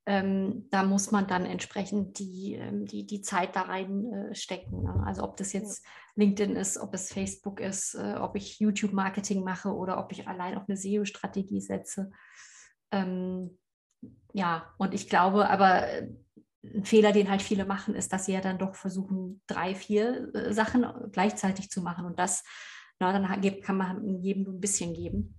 ähm, 0.06 0.68
da 0.72 0.84
muss 0.84 1.12
man 1.12 1.28
dann 1.28 1.46
entsprechend 1.46 2.18
die, 2.18 2.56
ähm, 2.56 2.86
die, 2.86 3.06
die 3.06 3.22
Zeit 3.22 3.56
da 3.56 3.62
reinstecken. 3.62 4.80
Äh, 4.80 4.84
ne? 4.84 5.04
Also 5.06 5.24
ob 5.24 5.38
das 5.38 5.54
jetzt 5.54 5.86
LinkedIn 6.16 6.56
ist, 6.56 6.80
ob 6.80 6.94
es 6.96 7.14
Facebook 7.14 7.60
ist, 7.60 7.94
äh, 7.94 8.16
ob 8.16 8.36
ich 8.36 8.60
YouTube-Marketing 8.60 9.44
mache 9.44 9.74
oder 9.74 10.00
ob 10.00 10.12
ich 10.12 10.28
allein 10.28 10.58
auf 10.58 10.64
eine 10.68 10.78
SEO-Strategie 10.78 11.62
setze. 11.62 12.10
Ähm, 12.92 13.60
ja, 14.34 14.74
und 14.78 14.94
ich 14.94 15.10
glaube 15.10 15.50
aber, 15.50 15.88
äh, 15.88 16.08
ein 16.64 16.86
Fehler, 16.86 17.12
den 17.12 17.30
halt 17.30 17.42
viele 17.42 17.66
machen, 17.66 17.96
ist, 17.96 18.12
dass 18.12 18.26
sie 18.26 18.34
ja 18.34 18.42
dann 18.42 18.58
doch 18.58 18.76
versuchen, 18.76 19.42
drei, 19.48 19.76
vier 19.76 20.34
äh, 20.34 20.54
Sachen 20.54 20.86
gleichzeitig 21.12 21.70
zu 21.70 21.82
machen. 21.82 22.06
Und 22.06 22.20
das, 22.20 22.44
na, 23.00 23.14
dann 23.14 23.42
kann 23.62 23.78
man 23.78 24.22
jedem 24.22 24.56
ein 24.56 24.60
bisschen 24.60 24.94
geben. 24.94 25.38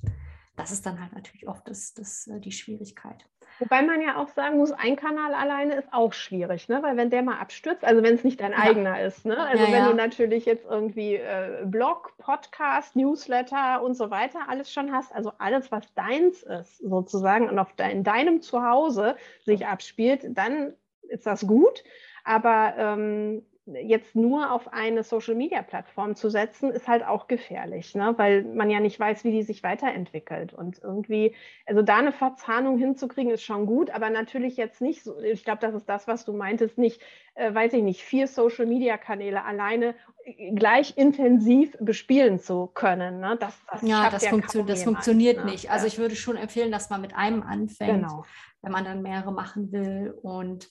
Das 0.56 0.72
ist 0.72 0.84
dann 0.84 1.00
halt 1.00 1.12
natürlich 1.14 1.48
oft 1.48 1.66
das, 1.68 1.94
das, 1.94 2.28
die 2.40 2.52
Schwierigkeit. 2.52 3.26
Wobei 3.60 3.82
man 3.82 4.00
ja 4.00 4.16
auch 4.16 4.28
sagen 4.28 4.56
muss, 4.56 4.72
ein 4.72 4.96
Kanal 4.96 5.34
alleine 5.34 5.74
ist 5.74 5.92
auch 5.92 6.14
schwierig, 6.14 6.68
ne? 6.68 6.82
weil 6.82 6.96
wenn 6.96 7.10
der 7.10 7.22
mal 7.22 7.38
abstürzt, 7.38 7.84
also 7.84 8.02
wenn 8.02 8.14
es 8.14 8.24
nicht 8.24 8.40
dein 8.40 8.52
ja. 8.52 8.58
eigener 8.58 9.02
ist, 9.02 9.26
ne? 9.26 9.38
also 9.38 9.64
ja, 9.64 9.70
wenn 9.70 9.84
ja. 9.84 9.88
du 9.90 9.94
natürlich 9.94 10.46
jetzt 10.46 10.64
irgendwie 10.64 11.16
äh, 11.16 11.64
Blog, 11.66 12.14
Podcast, 12.16 12.96
Newsletter 12.96 13.82
und 13.82 13.94
so 13.94 14.10
weiter 14.10 14.48
alles 14.48 14.72
schon 14.72 14.92
hast, 14.92 15.14
also 15.14 15.32
alles, 15.38 15.70
was 15.70 15.92
deins 15.94 16.42
ist 16.42 16.78
sozusagen 16.78 17.50
und 17.50 17.58
auf 17.58 17.74
de 17.74 17.90
in 17.90 18.02
deinem 18.02 18.40
Zuhause 18.40 19.16
sich 19.44 19.66
abspielt, 19.66 20.24
dann 20.30 20.72
ist 21.10 21.26
das 21.26 21.46
gut. 21.46 21.84
Aber 22.24 22.74
ähm, 22.76 23.42
jetzt 23.66 24.14
nur 24.16 24.52
auf 24.52 24.72
eine 24.72 25.02
Social-Media-Plattform 25.02 26.16
zu 26.16 26.30
setzen, 26.30 26.70
ist 26.70 26.88
halt 26.88 27.04
auch 27.04 27.28
gefährlich, 27.28 27.94
ne? 27.94 28.14
weil 28.16 28.42
man 28.42 28.70
ja 28.70 28.80
nicht 28.80 28.98
weiß, 28.98 29.24
wie 29.24 29.30
die 29.30 29.42
sich 29.42 29.62
weiterentwickelt. 29.62 30.52
Und 30.52 30.80
irgendwie, 30.82 31.34
also 31.66 31.82
da 31.82 31.98
eine 31.98 32.12
Verzahnung 32.12 32.78
hinzukriegen, 32.78 33.30
ist 33.32 33.42
schon 33.42 33.66
gut, 33.66 33.90
aber 33.90 34.10
natürlich 34.10 34.56
jetzt 34.56 34.80
nicht 34.80 35.02
so, 35.02 35.18
ich 35.20 35.44
glaube, 35.44 35.60
das 35.60 35.74
ist 35.74 35.88
das, 35.88 36.08
was 36.08 36.24
du 36.24 36.32
meintest, 36.32 36.78
nicht, 36.78 37.00
äh, 37.34 37.54
weiß 37.54 37.72
ich 37.74 37.82
nicht, 37.82 38.02
vier 38.02 38.26
Social-Media-Kanäle 38.26 39.44
alleine 39.44 39.94
äh, 40.24 40.52
gleich 40.52 40.96
intensiv 40.96 41.76
bespielen 41.80 42.38
zu 42.38 42.66
können. 42.68 43.20
Ne? 43.20 43.36
Das, 43.38 43.58
das 43.70 43.82
ja, 43.82 44.10
das, 44.10 44.24
ja 44.24 44.30
funktio 44.30 44.62
das 44.62 44.84
funktioniert 44.84 45.44
ne? 45.44 45.50
nicht. 45.50 45.70
Also 45.70 45.86
ich 45.86 45.98
würde 45.98 46.16
schon 46.16 46.36
empfehlen, 46.36 46.72
dass 46.72 46.90
man 46.90 47.00
mit 47.00 47.14
einem 47.14 47.42
anfängt, 47.42 48.02
genau. 48.02 48.24
wenn 48.62 48.72
man 48.72 48.84
dann 48.84 49.02
mehrere 49.02 49.32
machen 49.32 49.70
will 49.72 50.14
und 50.22 50.70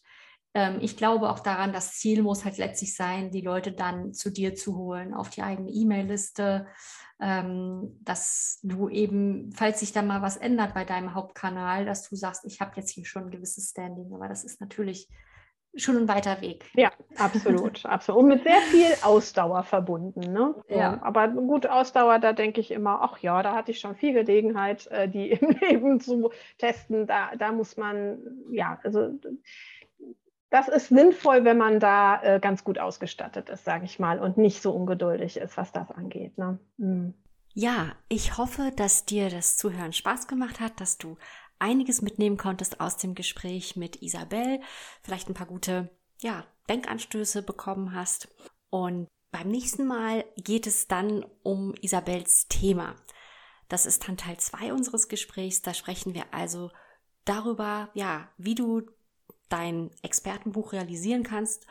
ich 0.80 0.98
glaube 0.98 1.30
auch 1.30 1.40
daran, 1.40 1.74
das 1.74 2.00
Ziel 2.00 2.24
muss 2.24 2.44
halt 2.44 2.58
letztlich 2.58 2.96
sein, 2.96 3.30
die 3.30 3.42
Leute 3.42 3.72
dann 3.72 4.14
zu 4.14 4.32
dir 4.32 4.56
zu 4.56 4.76
holen, 4.76 5.14
auf 5.14 5.30
die 5.30 5.44
eigene 5.44 5.70
E-Mail-Liste, 5.70 6.66
ähm, 7.22 8.00
dass 8.02 8.60
du 8.64 8.90
eben, 8.90 9.52
falls 9.52 9.82
sich 9.82 9.92
da 9.92 10.02
mal 10.02 10.22
was 10.22 10.38
ändert 10.38 10.74
bei 10.74 10.86
deinem 10.86 11.14
Hauptkanal, 11.14 11.86
dass 11.86 12.10
du 12.10 12.16
sagst, 12.16 12.46
ich 12.46 12.62
habe 12.62 12.72
jetzt 12.78 12.90
hier 12.92 13.06
schon 13.06 13.26
ein 13.26 13.32
gewisses 13.32 13.70
Standing, 13.70 14.12
aber 14.14 14.28
das 14.28 14.44
ist 14.44 14.60
natürlich 14.60 15.08
schon 15.76 15.98
ein 15.98 16.08
weiter 16.08 16.42
Weg. 16.42 16.66
Ja, 16.74 16.92
absolut, 17.18 17.86
absolut. 17.86 18.22
Und 18.22 18.28
mit 18.30 18.44
sehr 18.44 18.60
viel 18.72 18.92
Ausdauer 19.04 19.64
verbunden. 19.64 20.34
Ne? 20.34 20.56
Ja. 20.68 21.00
Aber 21.02 21.28
gut, 21.28 21.68
Ausdauer, 21.68 22.20
da 22.20 22.34
denke 22.34 22.60
ich 22.60 22.72
immer, 22.72 23.02
ach 23.02 23.20
ja, 23.20 23.44
da 23.44 23.54
hatte 23.54 23.72
ich 23.72 23.80
schon 23.80 23.96
viel 23.96 24.14
Gelegenheit, 24.14 24.88
äh, 24.88 25.08
die 25.08 25.32
im 25.32 25.50
Leben 25.60 26.00
zu 26.00 26.32
testen. 26.58 27.06
Da, 27.06 27.32
da 27.38 27.52
muss 27.52 27.78
man, 27.78 28.20
ja, 28.50 28.80
also 28.84 29.12
das 30.50 30.68
ist 30.68 30.88
sinnvoll, 30.90 31.46
wenn 31.46 31.58
man 31.58 31.80
da 31.80 32.22
äh, 32.24 32.40
ganz 32.40 32.64
gut 32.64 32.80
ausgestattet 32.80 33.50
ist, 33.50 33.66
sage 33.66 33.86
ich 33.86 34.00
mal, 34.00 34.20
und 34.20 34.38
nicht 34.38 34.62
so 34.62 34.72
ungeduldig 34.72 35.38
ist, 35.38 35.58
was 35.58 35.72
das 35.72 35.92
angeht. 35.92 36.38
Ne? 36.38 36.60
Mhm. 36.78 37.14
Ja, 37.54 37.96
ich 38.08 38.38
hoffe, 38.38 38.72
dass 38.76 39.06
dir 39.06 39.30
das 39.30 39.58
Zuhören 39.58 39.94
Spaß 39.94 40.28
gemacht 40.28 40.60
hat, 40.60 40.80
dass 40.80 40.98
du 40.98 41.18
einiges 41.60 42.02
mitnehmen 42.02 42.38
konntest 42.38 42.80
aus 42.80 42.98
dem 42.98 43.16
Gespräch 43.16 43.76
mit 43.76 44.02
Isabel, 44.02 44.62
vielleicht 45.04 45.30
ein 45.30 45.34
paar 45.34 45.48
gute 45.48 45.90
ja, 46.22 46.46
Denkanstöße 46.70 47.44
bekommen 47.44 47.94
hast. 47.94 48.30
Und 48.70 49.08
beim 49.32 49.50
nächsten 49.50 49.86
Mal 49.86 50.26
geht 50.38 50.68
es 50.68 50.88
dann 50.88 51.26
um 51.44 51.74
Isabels 51.82 52.48
Thema. 52.48 52.96
Das 53.68 53.86
ist 53.86 54.08
dann 54.08 54.18
Teil 54.18 54.38
2 54.38 54.74
unseres 54.74 55.08
Gesprächs. 55.08 55.62
Da 55.62 55.74
sprechen 55.74 56.14
wir 56.14 56.26
also 56.34 56.72
darüber, 57.26 57.90
ja, 57.94 58.30
wie 58.38 58.56
du 58.56 58.84
dein 59.50 59.92
Expertenbuch 60.02 60.74
realisieren 60.74 61.24
kannst, 61.24 61.66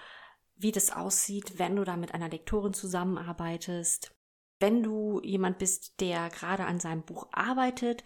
wie 0.56 0.72
das 0.72 0.90
aussieht, 0.90 1.58
wenn 1.58 1.76
du 1.76 1.84
da 1.84 1.96
mit 1.96 2.14
einer 2.14 2.28
Lektorin 2.28 2.74
zusammenarbeitest, 2.74 4.14
wenn 4.60 4.82
du 4.82 5.20
jemand 5.22 5.58
bist, 5.58 6.00
der 6.00 6.30
gerade 6.30 6.64
an 6.64 6.80
seinem 6.80 7.02
Buch 7.02 7.28
arbeitet 7.32 8.02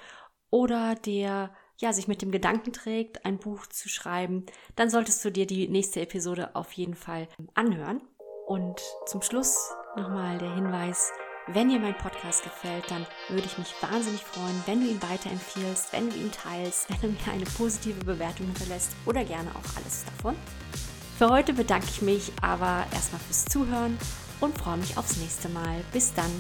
oder 0.51 0.95
der 0.95 1.55
ja 1.79 1.93
sich 1.93 2.09
mit 2.09 2.23
dem 2.23 2.31
Gedanken 2.31 2.73
trägt, 2.73 3.25
ein 3.25 3.39
Buch 3.39 3.67
zu 3.67 3.89
schreiben, 3.89 4.47
dann 4.77 4.91
solltest 4.91 5.25
du 5.25 5.31
dir 5.31 5.47
die 5.47 5.69
nächste 5.69 6.01
Episode 6.01 6.55
auf 6.55 6.73
jeden 6.73 6.95
Fall 6.95 7.27
anhören. 7.55 8.03
Und 8.47 8.83
zum 9.07 9.23
Schluss 9.23 9.73
nochmal 9.97 10.39
der 10.39 10.55
Hinweis, 10.55 11.11
wenn 11.49 11.69
dir 11.69 11.81
mein 11.81 11.97
Podcast 11.97 12.45
gefällt, 12.45 12.91
dann 12.91 13.07
würde 13.29 13.47
ich 13.47 13.59
mich 13.59 13.75
wahnsinnig 13.81 14.23
freuen, 14.23 14.63
wenn 14.67 14.81
du 14.81 14.87
ihn 14.87 15.03
weiterempfiehlst, 15.03 15.93
wenn 15.93 16.11
du 16.11 16.17
ihn 16.17 16.31
teilst, 16.31 16.89
wenn 17.01 17.01
du 17.01 17.09
mir 17.09 17.33
eine 17.33 17.45
positive 17.45 18.05
Bewertung 18.05 18.47
hinterlässt 18.47 18.93
oder 19.07 19.25
gerne 19.25 19.51
auch 19.51 19.77
alles 19.77 20.05
davon. 20.05 20.37
Für 21.19 21.29
heute 21.31 21.53
bedanke 21.53 21.87
ich 21.91 22.03
mich 22.03 22.33
aber 22.41 22.87
erstmal 22.93 23.21
fürs 23.21 23.45
Zuhören 23.45 23.99
und 24.41 24.57
freue 24.59 24.79
mich 24.79 24.97
aufs 24.97 25.19
nächste 25.19 25.49
Mal. 25.49 25.83
Bis 25.93 26.15
dann. 26.15 26.31